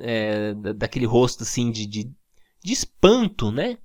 é, 0.00 0.54
daquele 0.54 1.04
rosto 1.04 1.42
assim 1.42 1.70
de, 1.70 1.86
de, 1.86 2.10
de 2.64 2.72
espanto, 2.72 3.50
né? 3.50 3.78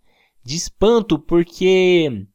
De 0.46 0.56
espanto 0.56 1.18
porque 1.18 2.28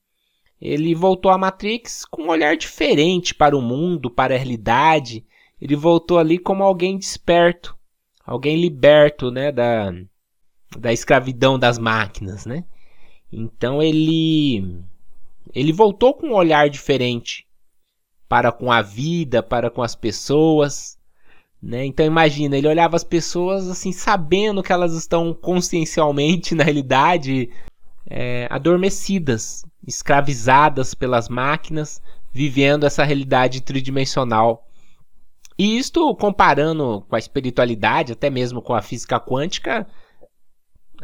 ele 0.61 0.95
voltou 0.97 1.31
à 1.31 1.39
Matrix 1.39 2.05
com 2.05 2.25
um 2.25 2.29
olhar 2.29 2.57
diferente 2.57 3.33
para 3.33 3.57
o 3.57 3.63
mundo, 3.63 4.11
para 4.11 4.35
a 4.35 4.37
realidade. 4.37 5.25
Ele 5.61 5.77
voltou 5.77 6.19
ali 6.19 6.37
como 6.37 6.65
alguém 6.65 6.99
desperto, 6.99 7.79
alguém 8.27 8.61
liberto, 8.61 9.31
né, 9.31 9.53
da, 9.53 9.93
da 10.77 10.93
escravidão 10.93 11.57
das 11.57 11.79
máquinas, 11.79 12.45
né? 12.45 12.65
Então 13.33 13.81
ele 13.81 14.83
ele 15.55 15.73
voltou 15.73 16.13
com 16.15 16.29
um 16.29 16.35
olhar 16.35 16.69
diferente 16.69 17.47
para 18.29 18.51
com 18.51 18.73
a 18.73 18.83
vida, 18.83 19.43
para 19.43 19.71
com 19.71 19.83
as 19.83 19.95
pessoas, 19.95 20.99
né? 21.63 21.85
Então 21.85 22.05
imagina, 22.05 22.57
ele 22.57 22.67
olhava 22.67 22.97
as 22.97 23.05
pessoas 23.05 23.69
assim, 23.69 23.93
sabendo 23.93 24.63
que 24.63 24.73
elas 24.73 24.95
estão 24.95 25.33
consciencialmente 25.33 26.55
na 26.57 26.65
realidade 26.65 27.51
é, 28.11 28.49
adormecidas, 28.51 29.65
escravizadas 29.87 30.95
pelas 30.95 31.29
máquinas, 31.29 32.03
vivendo 32.33 32.85
essa 32.85 33.05
realidade 33.05 33.61
tridimensional. 33.61 34.67
E 35.57 35.79
isto 35.79 36.15
comparando 36.17 37.05
com 37.09 37.15
a 37.15 37.19
espiritualidade, 37.19 38.13
até 38.13 38.29
mesmo 38.29 38.61
com 38.61 38.75
a 38.75 38.83
física 38.83 39.21
quântica, 39.21 39.87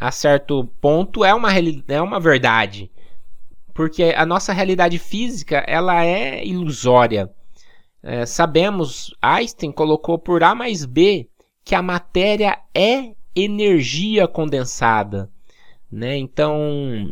a 0.01 0.11
certo 0.11 0.65
ponto 0.81 1.25
é 1.25 1.33
uma, 1.33 1.51
é 1.89 2.03
uma 2.03 2.19
verdade. 2.19 2.91
Porque 3.73 4.15
a 4.17 4.27
nossa 4.27 4.53
realidade 4.53 4.99
física 4.99 5.63
ela 5.67 6.05
é 6.05 6.45
ilusória. 6.45 7.31
É, 8.03 8.25
sabemos, 8.27 9.15
Einstein 9.21 9.71
colocou 9.71 10.19
por 10.19 10.43
A 10.43 10.55
mais 10.55 10.85
B 10.85 11.29
que 11.65 11.75
a 11.75 11.83
matéria 11.83 12.59
é 12.75 13.15
energia 13.35 14.27
condensada 14.27 15.31
né? 15.91 16.17
Então, 16.17 16.57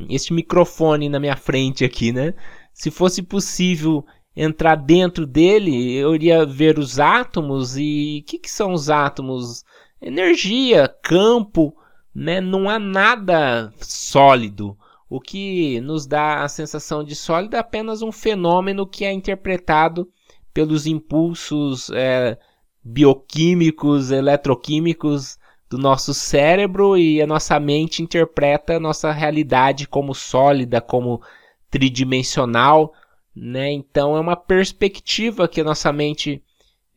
este 0.09 0.33
microfone 0.33 1.09
na 1.09 1.21
minha 1.21 1.37
frente 1.37 1.85
aqui, 1.85 2.13
né? 2.13 2.35
Se 2.73 2.91
fosse 2.91 3.23
possível 3.23 4.05
entrar 4.37 4.75
dentro 4.75 5.27
dele, 5.27 5.95
eu 5.95 6.15
iria 6.15 6.45
ver 6.45 6.79
os 6.79 6.99
átomos 6.99 7.77
e 7.77 8.21
o 8.23 8.29
que, 8.29 8.39
que 8.39 8.51
são 8.51 8.73
os 8.73 8.91
átomos? 8.91 9.65
Energia, 10.01 10.89
campo, 11.03 11.75
né? 12.15 12.41
Não 12.41 12.69
há 12.69 12.79
nada 12.79 13.73
sólido. 13.81 14.77
O 15.09 15.21
que 15.21 15.81
nos 15.81 16.07
dá 16.07 16.43
a 16.43 16.49
sensação 16.49 17.05
de 17.05 17.15
sólido 17.15 17.57
é 17.57 17.59
apenas 17.61 18.03
um 18.03 18.11
fenômeno 18.11 18.87
que 18.87 19.05
é 19.05 19.13
interpretado 19.13 20.09
pelos 20.53 20.87
impulsos 20.87 21.91
é, 21.91 22.37
bioquímicos, 22.83 24.11
eletroquímicos 24.11 25.39
do 25.75 25.79
nosso 25.79 26.15
cérebro 26.15 26.97
e 26.97 27.21
a 27.21 27.27
nossa 27.27 27.59
mente 27.59 28.01
interpreta 28.01 28.77
a 28.77 28.81
nossa 28.81 29.11
realidade 29.11 29.89
como 29.89 30.15
sólida, 30.15 30.81
como 30.81 31.21
tridimensional, 31.69 32.95
né? 33.35 33.73
Então 33.73 34.17
é 34.17 34.21
uma 34.21 34.37
perspectiva 34.37 35.49
que 35.49 35.61
a 35.61 35.65
nossa 35.65 35.93
mente 35.93 36.41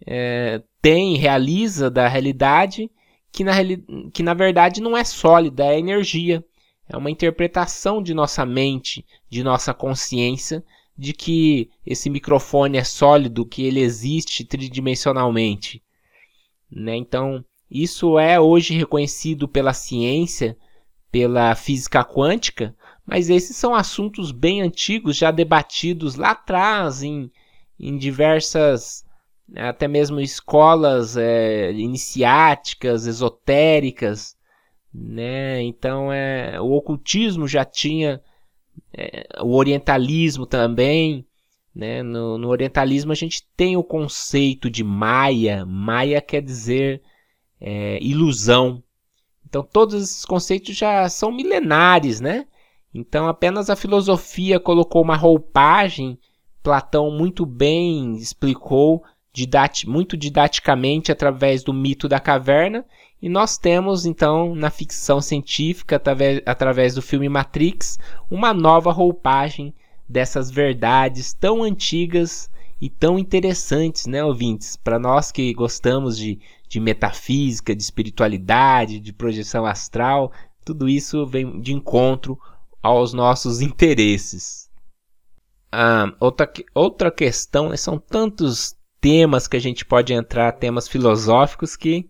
é, 0.06 0.62
tem, 0.80 1.18
realiza 1.18 1.90
da 1.90 2.08
realidade, 2.08 2.92
que 3.32 3.44
na, 3.44 3.54
que 4.14 4.22
na 4.22 4.36
verdade 4.36 4.80
não 4.80 4.96
é 4.96 5.04
sólida, 5.04 5.66
é 5.66 5.80
energia. 5.80 6.46
É 6.88 6.96
uma 6.96 7.10
interpretação 7.10 8.02
de 8.02 8.14
nossa 8.14 8.46
mente, 8.46 9.04
de 9.28 9.44
nossa 9.44 9.74
consciência, 9.74 10.64
de 10.96 11.14
que 11.14 11.72
esse 11.84 12.12
microfone 12.12 12.78
é 12.78 12.84
sólido, 12.84 13.44
que 13.44 13.64
ele 13.64 13.80
existe 13.80 14.46
tridimensionalmente. 14.46 15.82
Né? 16.72 16.96
Então, 16.96 17.44
isso 17.70 18.18
é 18.18 18.40
hoje 18.40 18.78
reconhecido 18.78 19.48
pela 19.48 19.74
ciência, 19.74 20.58
pela 21.12 21.54
física 21.56 22.04
quântica, 22.04 22.76
mas 23.06 23.30
esses 23.30 23.56
são 23.56 23.74
assuntos 23.74 24.32
bem 24.32 24.62
antigos, 24.62 25.16
já 25.16 25.32
debatidos 25.32 26.16
lá 26.16 26.32
atrás 26.32 27.04
em, 27.04 27.32
em 27.80 27.98
diversas, 27.98 29.06
até 29.56 29.88
mesmo 29.88 30.20
escolas 30.20 31.16
é, 31.16 31.72
iniciáticas, 31.72 33.08
esotéricas, 33.08 34.36
né? 34.94 35.62
Então 35.62 36.12
é, 36.12 36.60
o 36.60 36.72
ocultismo 36.72 37.48
já 37.48 37.64
tinha, 37.64 38.22
é, 38.94 39.28
o 39.42 39.56
orientalismo 39.56 40.46
também, 40.46 41.26
né? 41.74 42.04
No, 42.04 42.38
no 42.38 42.50
orientalismo 42.50 43.12
a 43.12 43.16
gente 43.16 43.48
tem 43.56 43.78
o 43.78 43.84
conceito 43.84 44.70
de 44.70 44.84
Maia. 44.84 45.66
Maia 45.66 46.22
quer 46.22 46.42
dizer 46.42 47.02
é, 47.60 48.00
ilusão. 48.02 48.84
Então 49.48 49.64
todos 49.64 49.96
esses 50.02 50.26
conceitos 50.26 50.76
já 50.76 51.08
são 51.10 51.32
milenares, 51.32 52.20
né? 52.20 52.46
Então 52.94 53.28
apenas 53.28 53.70
a 53.70 53.76
filosofia 53.76 54.60
colocou 54.60 55.02
uma 55.02 55.16
roupagem, 55.16 56.18
Platão 56.64 57.10
muito 57.12 57.46
bem 57.46 58.18
explicou 58.18 59.04
didati 59.38 59.88
muito 59.88 60.18
didaticamente 60.18 61.12
através 61.12 61.64
do 61.64 61.72
mito 61.72 62.10
da 62.10 62.20
caverna, 62.20 62.84
e 63.22 63.30
nós 63.30 63.56
temos 63.56 64.06
então 64.06 64.56
na 64.56 64.72
ficção 64.72 65.22
científica, 65.22 65.96
através, 65.96 66.42
através 66.44 66.96
do 66.96 67.04
filme 67.04 67.30
Matrix, 67.30 68.00
uma 68.32 68.52
nova 68.52 68.92
roupagem 68.92 69.76
dessas 70.10 70.50
verdades 70.50 71.34
tão 71.34 71.62
antigas 71.62 72.50
e 72.82 72.90
tão 72.90 73.20
interessantes, 73.20 74.08
né, 74.08 74.24
ouvintes? 74.24 74.76
Para 74.76 74.98
nós 74.98 75.32
que 75.32 75.54
gostamos 75.54 76.18
de 76.18 76.40
de 76.68 76.80
metafísica, 76.80 77.76
de 77.76 77.82
espiritualidade, 77.82 79.00
de 79.00 79.14
projeção 79.14 79.66
astral, 79.66 80.32
tudo 80.66 80.90
isso 80.90 81.26
vem 81.26 81.62
de 81.62 81.74
encontro 81.74 82.38
aos 82.84 83.14
nossos 83.14 83.62
interesses. 83.62 84.70
ah, 85.72 86.14
outra, 86.20 86.52
outra 86.74 87.12
questão, 87.12 87.70
né, 87.70 87.78
são 87.78 87.98
tantos 87.98 88.76
temas 89.00 89.48
que 89.48 89.56
a 89.58 89.60
gente 89.60 89.86
pode 89.86 90.14
entrar, 90.14 90.52
temas 90.54 90.88
filosóficos 90.88 91.76
que 91.76 92.10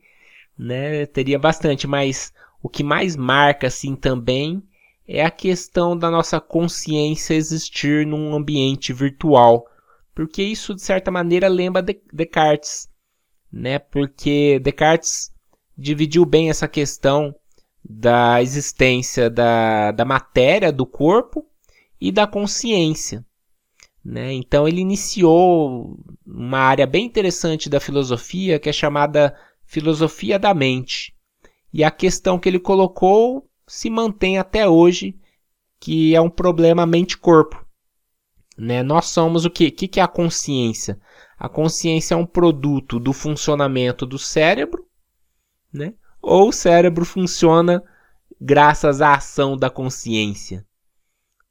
né, 0.57 1.05
teria 1.05 1.37
bastante, 1.37 1.85
mas 1.85 2.33
o 2.61 2.69
que 2.69 2.83
mais 2.83 3.15
marca 3.15 3.67
assim 3.67 3.95
também 3.95 4.63
é 5.07 5.23
a 5.23 5.31
questão 5.31 5.97
da 5.97 6.11
nossa 6.11 6.39
consciência 6.41 7.33
existir 7.33 8.05
num 8.05 8.35
ambiente 8.35 8.91
virtual, 8.91 9.65
porque 10.13 10.41
isso 10.43 10.73
de 10.73 10.81
certa 10.81 11.11
maneira 11.11 11.47
lembra 11.47 11.85
Descartes, 12.11 12.89
né? 13.57 13.79
Porque 13.79 14.59
Descartes 14.59 15.31
dividiu 15.75 16.25
bem 16.25 16.49
essa 16.49 16.67
questão 16.67 17.35
da 17.83 18.41
existência 18.41 19.29
da, 19.29 19.91
da 19.91 20.05
matéria 20.05 20.71
do 20.71 20.85
corpo 20.85 21.43
e 21.99 22.11
da 22.11 22.27
consciência. 22.27 23.25
Né? 24.05 24.33
Então 24.33 24.67
ele 24.67 24.79
iniciou 24.79 25.97
uma 26.25 26.59
área 26.59 26.85
bem 26.85 27.05
interessante 27.05 27.67
da 27.69 27.79
filosofia 27.79 28.59
que 28.59 28.69
é 28.69 28.73
chamada 28.73 29.35
filosofia 29.65 30.37
da 30.37 30.53
mente. 30.53 31.15
E 31.73 31.83
a 31.83 31.89
questão 31.89 32.37
que 32.37 32.47
ele 32.47 32.59
colocou 32.59 33.49
se 33.65 33.89
mantém 33.89 34.37
até 34.37 34.67
hoje, 34.67 35.17
que 35.79 36.15
é 36.15 36.21
um 36.21 36.29
problema 36.29 36.85
mente-corpo. 36.85 37.65
Né? 38.55 38.83
Nós 38.83 39.07
somos 39.07 39.45
o 39.45 39.49
quê? 39.49 39.67
O 39.67 39.71
que 39.71 39.99
é 39.99 40.03
a 40.03 40.07
consciência? 40.07 40.99
A 41.37 41.47
consciência 41.47 42.15
é 42.15 42.17
um 42.17 42.25
produto 42.25 42.99
do 42.99 43.13
funcionamento 43.13 44.05
do 44.05 44.17
cérebro, 44.17 44.85
né? 45.71 45.93
ou 46.21 46.49
o 46.49 46.53
cérebro 46.53 47.05
funciona 47.05 47.83
graças 48.39 49.01
à 49.01 49.13
ação 49.13 49.55
da 49.55 49.69
consciência. 49.69 50.65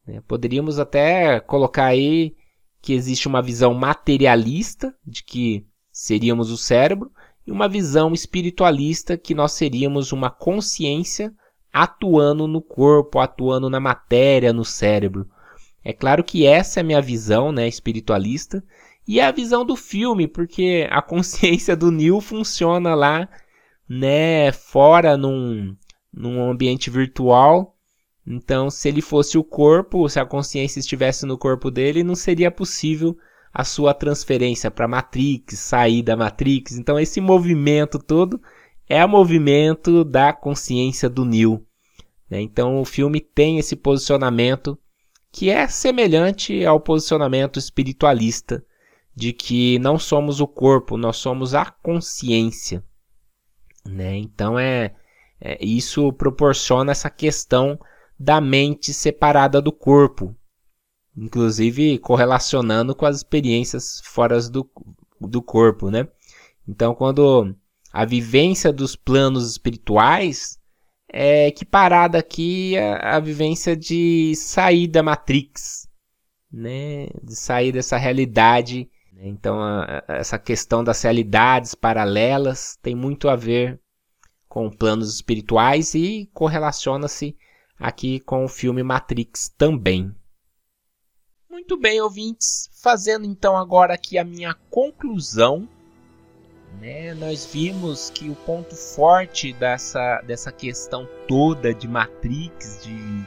Né? 0.06 0.20
Poderíamos 0.26 0.78
até 0.78 1.40
colocar 1.40 1.86
aí 1.86 2.34
que 2.80 2.92
existe 2.92 3.26
uma 3.26 3.42
visão 3.42 3.74
materialista 3.74 4.94
de 5.04 5.22
que 5.22 5.66
seríamos 5.90 6.50
o 6.50 6.56
cérebro 6.56 7.10
e 7.46 7.52
uma 7.52 7.68
visão 7.68 8.12
espiritualista 8.12 9.16
que 9.16 9.34
nós 9.34 9.52
seríamos 9.52 10.12
uma 10.12 10.30
consciência 10.30 11.32
atuando 11.72 12.46
no 12.46 12.60
corpo, 12.60 13.18
atuando 13.18 13.68
na 13.68 13.78
matéria, 13.78 14.52
no 14.52 14.64
cérebro. 14.64 15.28
É 15.84 15.92
claro 15.92 16.24
que 16.24 16.46
essa 16.46 16.80
é 16.80 16.82
a 16.82 16.84
minha 16.84 17.00
visão, 17.00 17.52
né, 17.52 17.68
espiritualista, 17.68 18.64
e 19.06 19.20
é 19.20 19.24
a 19.24 19.32
visão 19.32 19.64
do 19.64 19.76
filme, 19.76 20.26
porque 20.26 20.86
a 20.90 21.00
consciência 21.02 21.76
do 21.76 21.90
Neil 21.90 22.20
funciona 22.20 22.94
lá, 22.94 23.28
né, 23.88 24.52
fora 24.52 25.16
num, 25.16 25.76
num 26.12 26.50
ambiente 26.50 26.90
virtual. 26.90 27.76
Então, 28.26 28.70
se 28.70 28.88
ele 28.88 29.00
fosse 29.00 29.38
o 29.38 29.44
corpo, 29.44 30.08
se 30.08 30.18
a 30.18 30.26
consciência 30.26 30.80
estivesse 30.80 31.24
no 31.24 31.38
corpo 31.38 31.70
dele, 31.70 32.02
não 32.02 32.16
seria 32.16 32.50
possível 32.50 33.16
a 33.54 33.62
sua 33.62 33.94
transferência 33.94 34.70
para 34.70 34.88
Matrix, 34.88 35.58
sair 35.58 36.02
da 36.02 36.16
Matrix. 36.16 36.72
Então, 36.72 36.98
esse 36.98 37.20
movimento 37.20 37.98
todo 37.98 38.40
é 38.88 39.04
o 39.04 39.08
movimento 39.08 40.04
da 40.04 40.32
consciência 40.32 41.08
do 41.08 41.24
Neil. 41.24 41.64
Né? 42.30 42.40
Então 42.40 42.80
o 42.80 42.84
filme 42.84 43.20
tem 43.20 43.58
esse 43.58 43.76
posicionamento 43.76 44.78
que 45.32 45.50
é 45.50 45.66
semelhante 45.68 46.64
ao 46.64 46.80
posicionamento 46.80 47.58
espiritualista 47.58 48.64
de 49.16 49.32
que 49.32 49.78
não 49.78 49.98
somos 49.98 50.40
o 50.40 50.46
corpo, 50.46 50.98
nós 50.98 51.16
somos 51.16 51.54
a 51.54 51.64
consciência. 51.64 52.84
Né? 53.84 54.18
Então 54.18 54.58
é, 54.58 54.94
é 55.40 55.64
isso 55.64 56.12
proporciona 56.12 56.92
essa 56.92 57.08
questão 57.08 57.78
da 58.18 58.40
mente 58.40 58.92
separada 58.92 59.60
do 59.60 59.72
corpo, 59.72 60.36
inclusive 61.16 61.98
correlacionando 61.98 62.94
com 62.94 63.06
as 63.06 63.16
experiências 63.16 64.00
fora 64.04 64.40
do, 64.48 64.68
do 65.20 65.40
corpo, 65.40 65.90
né? 65.90 66.08
Então, 66.68 66.94
quando 66.94 67.54
a 67.92 68.04
vivência 68.04 68.72
dos 68.72 68.96
planos 68.96 69.50
espirituais 69.50 70.58
é 71.12 71.46
equiparada 71.46 72.18
aqui 72.18 72.76
à, 72.76 73.18
vivência 73.20 73.76
de 73.76 74.34
sair 74.36 74.88
da 74.88 75.02
Matrix, 75.02 75.88
né? 76.52 77.06
de 77.22 77.36
sair 77.36 77.72
dessa 77.72 77.96
realidade. 77.96 78.90
Então, 79.18 79.60
a, 79.60 80.04
a, 80.06 80.14
essa 80.16 80.38
questão 80.38 80.84
das 80.84 81.02
realidades 81.02 81.74
paralelas 81.74 82.78
tem 82.82 82.94
muito 82.94 83.28
a 83.28 83.36
ver 83.36 83.80
com 84.48 84.70
planos 84.70 85.14
espirituais 85.14 85.94
e 85.94 86.30
correlaciona-se 86.32 87.36
aqui 87.78 88.20
com 88.20 88.44
o 88.44 88.48
filme 88.48 88.82
Matrix 88.82 89.48
também. 89.48 90.14
Muito 91.50 91.76
bem, 91.76 92.00
ouvintes, 92.00 92.70
fazendo 92.82 93.24
então 93.24 93.56
agora 93.56 93.94
aqui 93.94 94.18
a 94.18 94.24
minha 94.24 94.54
conclusão 94.70 95.68
né, 96.80 97.14
nós 97.14 97.46
vimos 97.46 98.10
que 98.10 98.28
o 98.28 98.34
ponto 98.34 98.74
forte 98.74 99.52
dessa, 99.54 100.20
dessa 100.22 100.52
questão 100.52 101.08
toda 101.26 101.72
de 101.72 101.88
Matrix, 101.88 102.82
de 102.82 103.24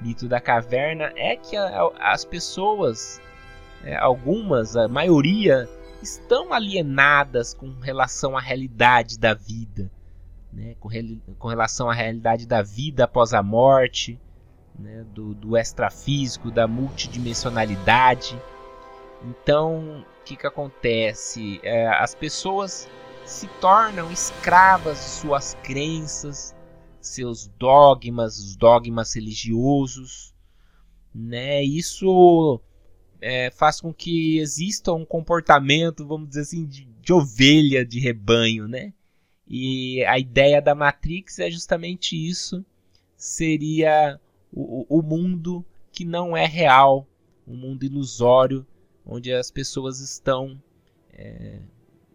mito 0.00 0.28
da 0.28 0.40
caverna, 0.40 1.12
é 1.16 1.36
que 1.36 1.56
a, 1.56 1.90
as 1.98 2.24
pessoas, 2.24 3.20
é, 3.84 3.96
algumas, 3.96 4.76
a 4.76 4.88
maioria, 4.88 5.68
estão 6.02 6.52
alienadas 6.52 7.54
com 7.54 7.70
relação 7.80 8.36
à 8.36 8.40
realidade 8.40 9.18
da 9.18 9.34
vida, 9.34 9.90
né, 10.52 10.74
com, 10.80 10.88
com 11.38 11.48
relação 11.48 11.88
à 11.88 11.94
realidade 11.94 12.46
da 12.46 12.62
vida 12.62 13.04
após 13.04 13.32
a 13.32 13.42
morte, 13.42 14.18
né, 14.78 15.04
do, 15.14 15.34
do 15.34 15.56
extrafísico, 15.56 16.50
da 16.50 16.66
multidimensionalidade. 16.66 18.40
Então, 19.22 20.04
o 20.20 20.24
que, 20.24 20.36
que 20.36 20.46
acontece? 20.46 21.60
É, 21.62 21.88
as 21.88 22.14
pessoas 22.14 22.88
se 23.24 23.46
tornam 23.60 24.10
escravas 24.10 24.98
de 24.98 25.04
suas 25.04 25.54
crenças, 25.62 26.54
seus 27.00 27.46
dogmas, 27.58 28.38
os 28.38 28.56
dogmas 28.56 29.14
religiosos, 29.14 30.34
né? 31.14 31.62
Isso 31.62 32.60
é, 33.22 33.50
faz 33.50 33.80
com 33.80 33.94
que 33.94 34.38
exista 34.38 34.92
um 34.92 35.04
comportamento, 35.04 36.06
vamos 36.06 36.28
dizer 36.28 36.40
assim, 36.40 36.66
de, 36.66 36.84
de 36.84 37.12
ovelha 37.12 37.86
de 37.86 38.00
rebanho, 38.00 38.66
né? 38.66 38.92
E 39.46 40.04
a 40.04 40.18
ideia 40.18 40.60
da 40.60 40.74
Matrix 40.74 41.38
é 41.38 41.48
justamente 41.48 42.16
isso. 42.16 42.64
Seria 43.16 44.20
o, 44.52 44.98
o 44.98 45.02
mundo 45.02 45.64
que 45.92 46.04
não 46.04 46.36
é 46.36 46.46
real, 46.46 47.06
um 47.46 47.56
mundo 47.56 47.84
ilusório 47.84 48.66
onde 49.06 49.32
as 49.32 49.50
pessoas 49.50 50.00
estão, 50.00 50.60
é, 51.12 51.60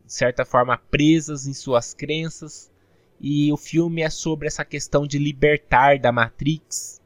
de 0.05 0.13
certa 0.13 0.43
forma, 0.43 0.77
presas 0.77 1.47
em 1.47 1.53
suas 1.53 1.93
crenças. 1.93 2.71
E 3.19 3.51
o 3.51 3.57
filme 3.57 4.01
é 4.01 4.09
sobre 4.09 4.47
essa 4.47 4.65
questão 4.65 5.07
de 5.07 5.17
libertar 5.17 5.99
da 5.99 6.11
Matrix, 6.11 7.01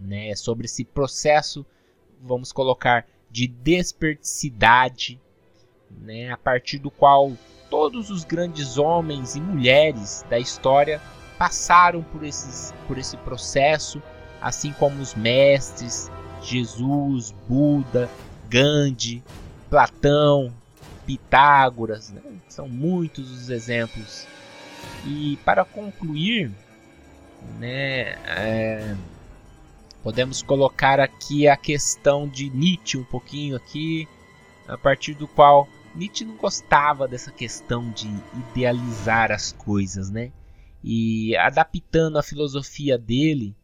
né? 0.00 0.28
É 0.28 0.36
sobre 0.36 0.66
esse 0.66 0.84
processo, 0.84 1.66
vamos 2.22 2.52
colocar, 2.52 3.06
de 3.30 3.46
desperticidade, 3.46 5.20
né? 5.90 6.30
a 6.30 6.36
partir 6.36 6.78
do 6.78 6.90
qual 6.90 7.32
todos 7.68 8.10
os 8.10 8.24
grandes 8.24 8.76
homens 8.76 9.36
e 9.36 9.40
mulheres 9.40 10.24
da 10.28 10.38
história 10.38 11.00
passaram 11.38 12.02
por, 12.02 12.24
esses, 12.24 12.74
por 12.86 12.98
esse 12.98 13.16
processo, 13.18 14.02
assim 14.40 14.72
como 14.72 15.00
os 15.00 15.14
mestres, 15.14 16.10
Jesus, 16.42 17.32
Buda, 17.48 18.10
Gandhi, 18.48 19.22
Platão, 19.68 20.52
Pitágoras, 21.06 22.10
né? 22.10 22.20
são 22.48 22.68
muitos 22.68 23.30
os 23.30 23.48
exemplos. 23.48 24.26
E 25.06 25.38
para 25.44 25.64
concluir, 25.64 26.50
né, 27.58 28.16
é, 28.26 28.96
podemos 30.02 30.42
colocar 30.42 31.00
aqui 31.00 31.46
a 31.48 31.56
questão 31.56 32.28
de 32.28 32.50
Nietzsche 32.50 32.98
um 32.98 33.04
pouquinho 33.04 33.56
aqui, 33.56 34.08
a 34.66 34.76
partir 34.76 35.14
do 35.14 35.28
qual 35.28 35.68
Nietzsche 35.94 36.24
não 36.24 36.36
gostava 36.36 37.08
dessa 37.08 37.30
questão 37.30 37.90
de 37.90 38.08
idealizar 38.34 39.32
as 39.32 39.52
coisas, 39.52 40.10
né? 40.10 40.32
E 40.82 41.36
adaptando 41.36 42.18
a 42.18 42.22
filosofia 42.22 42.96
dele, 42.96 43.54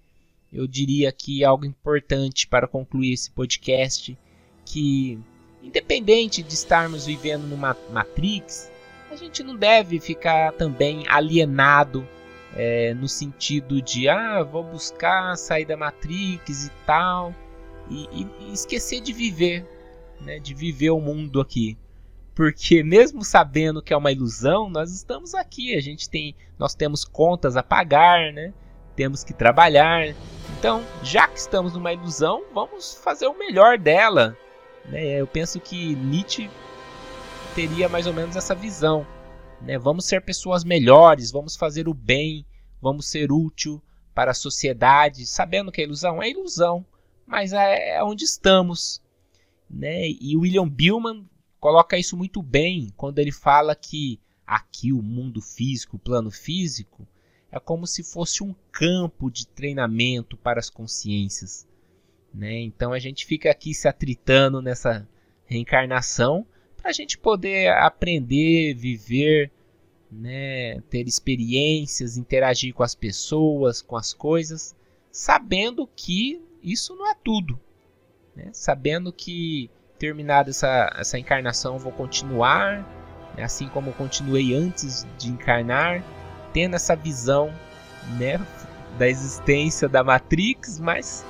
eu 0.52 0.66
diria 0.66 1.10
que 1.12 1.44
algo 1.44 1.64
importante 1.64 2.46
para 2.46 2.68
concluir 2.68 3.12
esse 3.12 3.30
podcast 3.30 4.16
que, 4.64 5.18
independente 5.62 6.42
de 6.42 6.52
estarmos 6.52 7.06
vivendo 7.06 7.46
numa 7.46 7.76
Matrix, 7.90 8.70
a 9.10 9.16
gente 9.16 9.42
não 9.42 9.56
deve 9.56 10.00
ficar 10.00 10.52
também 10.52 11.04
alienado 11.08 12.06
é, 12.54 12.94
no 12.94 13.08
sentido 13.08 13.82
de, 13.82 14.08
ah, 14.08 14.42
vou 14.42 14.62
buscar 14.62 15.36
sair 15.36 15.64
da 15.64 15.76
Matrix 15.76 16.66
e 16.66 16.70
tal, 16.86 17.34
e, 17.90 18.26
e, 18.40 18.52
esquecer 18.52 19.00
de 19.00 19.12
viver, 19.12 19.66
né, 20.20 20.38
de 20.38 20.54
viver 20.54 20.90
o 20.90 21.00
mundo 21.00 21.40
aqui 21.40 21.76
porque 22.36 22.82
mesmo 22.82 23.24
sabendo 23.24 23.80
que 23.80 23.94
é 23.94 23.96
uma 23.96 24.12
ilusão, 24.12 24.68
nós 24.68 24.92
estamos 24.92 25.34
aqui, 25.34 25.74
a 25.74 25.80
gente 25.80 26.08
tem, 26.08 26.36
nós 26.58 26.74
temos 26.74 27.02
contas 27.02 27.56
a 27.56 27.62
pagar, 27.62 28.30
né? 28.30 28.52
Temos 28.94 29.24
que 29.24 29.32
trabalhar. 29.32 30.14
Então, 30.58 30.84
já 31.02 31.26
que 31.26 31.38
estamos 31.38 31.72
numa 31.72 31.94
ilusão, 31.94 32.44
vamos 32.52 32.94
fazer 33.02 33.26
o 33.26 33.36
melhor 33.36 33.78
dela, 33.78 34.36
Né? 34.84 35.18
Eu 35.18 35.26
penso 35.26 35.58
que 35.58 35.96
Nietzsche 35.96 36.50
teria 37.54 37.88
mais 37.88 38.06
ou 38.06 38.12
menos 38.12 38.36
essa 38.36 38.54
visão. 38.54 39.06
Né? 39.62 39.78
Vamos 39.78 40.04
ser 40.04 40.22
pessoas 40.22 40.64
melhores, 40.64 41.30
vamos 41.30 41.56
fazer 41.56 41.88
o 41.88 41.94
bem, 41.94 42.44
vamos 42.80 43.08
ser 43.08 43.32
útil 43.32 43.82
para 44.14 44.30
a 44.30 44.34
sociedade, 44.34 45.26
sabendo 45.26 45.70
que 45.70 45.80
é 45.80 45.84
ilusão 45.84 46.22
é 46.22 46.30
ilusão, 46.30 46.86
mas 47.26 47.52
é, 47.52 47.96
é 47.96 48.02
onde 48.02 48.24
estamos. 48.24 49.02
Né? 49.68 50.08
E 50.08 50.36
William 50.36 50.68
Billman 50.68 51.28
coloca 51.60 51.98
isso 51.98 52.16
muito 52.16 52.42
bem 52.42 52.92
quando 52.96 53.18
ele 53.18 53.32
fala 53.32 53.74
que 53.74 54.20
aqui 54.46 54.92
o 54.92 55.02
mundo 55.02 55.42
físico, 55.42 55.96
o 55.96 55.98
plano 55.98 56.30
físico, 56.30 57.06
é 57.50 57.58
como 57.58 57.86
se 57.86 58.02
fosse 58.02 58.42
um 58.42 58.54
campo 58.70 59.30
de 59.30 59.46
treinamento 59.46 60.36
para 60.36 60.60
as 60.60 60.70
consciências. 60.70 61.66
Né? 62.32 62.60
Então 62.60 62.92
a 62.92 62.98
gente 62.98 63.26
fica 63.26 63.50
aqui 63.50 63.74
se 63.74 63.88
atritando 63.88 64.62
nessa 64.62 65.08
reencarnação 65.46 66.46
a 66.86 66.92
gente 66.92 67.18
poder 67.18 67.72
aprender, 67.72 68.74
viver, 68.74 69.50
né? 70.10 70.80
ter 70.88 71.06
experiências, 71.06 72.16
interagir 72.16 72.74
com 72.74 72.82
as 72.82 72.94
pessoas, 72.94 73.82
com 73.82 73.96
as 73.96 74.12
coisas, 74.14 74.74
sabendo 75.10 75.88
que 75.94 76.40
isso 76.62 76.94
não 76.94 77.10
é 77.10 77.14
tudo. 77.14 77.58
Né? 78.34 78.50
Sabendo 78.52 79.12
que 79.12 79.70
terminada 79.98 80.50
essa, 80.50 80.92
essa 80.96 81.18
encarnação 81.18 81.78
vou 81.78 81.92
continuar, 81.92 82.80
né? 83.36 83.44
assim 83.44 83.68
como 83.68 83.92
continuei 83.92 84.54
antes 84.54 85.06
de 85.18 85.28
encarnar, 85.28 86.02
tendo 86.52 86.76
essa 86.76 86.94
visão 86.94 87.52
né? 88.18 88.38
da 88.98 89.08
existência 89.08 89.88
da 89.88 90.02
Matrix, 90.02 90.78
mas 90.78 91.24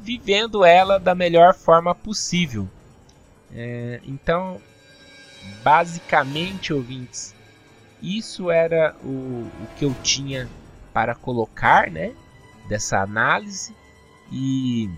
vivendo 0.00 0.64
ela 0.64 0.98
da 0.98 1.14
melhor 1.14 1.54
forma 1.54 1.94
possível. 1.94 2.68
É, 3.54 4.00
então, 4.04 4.60
basicamente, 5.62 6.72
ouvintes, 6.72 7.34
isso 8.00 8.50
era 8.50 8.96
o, 9.04 9.08
o 9.62 9.66
que 9.76 9.84
eu 9.84 9.94
tinha 10.02 10.48
para 10.92 11.14
colocar, 11.14 11.90
né? 11.90 12.14
Dessa 12.68 13.00
análise 13.00 13.74
e 14.32 14.88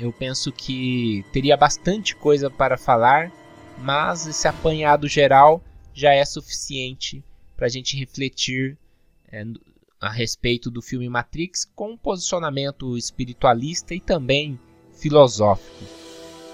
eu 0.00 0.10
penso 0.10 0.50
que 0.50 1.24
teria 1.32 1.56
bastante 1.56 2.16
coisa 2.16 2.50
para 2.50 2.78
falar, 2.78 3.30
mas 3.78 4.26
esse 4.26 4.48
apanhado 4.48 5.06
geral 5.06 5.62
já 5.92 6.12
é 6.12 6.24
suficiente 6.24 7.22
para 7.56 7.66
a 7.66 7.68
gente 7.68 7.96
refletir 7.96 8.78
é, 9.30 9.44
a 10.00 10.10
respeito 10.10 10.70
do 10.70 10.80
filme 10.80 11.08
Matrix 11.08 11.64
com 11.76 11.90
um 11.90 11.96
posicionamento 11.96 12.96
espiritualista 12.96 13.94
e 13.94 14.00
também 14.00 14.58
filosófico. 14.94 15.84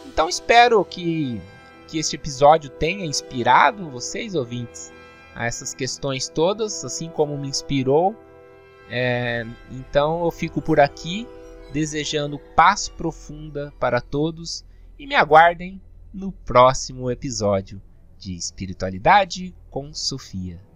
Então 0.05 0.29
espero 0.29 0.85
que, 0.85 1.41
que 1.89 1.99
este 1.99 2.17
episódio 2.17 2.71
tenha 2.71 3.05
inspirado 3.05 3.91
vocês, 3.91 4.35
ouvintes, 4.35 4.93
a 5.35 5.47
essas 5.47 5.75
questões 5.75 6.29
todas, 6.29 6.85
assim 6.85 7.09
como 7.09 7.37
me 7.37 7.49
inspirou. 7.49 8.15
É, 8.91 9.47
então 9.71 10.25
eu 10.25 10.31
fico 10.31 10.61
por 10.61 10.79
aqui 10.79 11.27
desejando 11.73 12.39
paz 12.55 12.89
profunda 12.89 13.73
para 13.79 14.01
todos 14.01 14.65
e 14.99 15.07
me 15.07 15.15
aguardem 15.15 15.81
no 16.13 16.31
próximo 16.33 17.11
episódio 17.11 17.81
de 18.19 18.35
Espiritualidade 18.35 19.55
com 19.71 19.93
Sofia. 19.93 20.68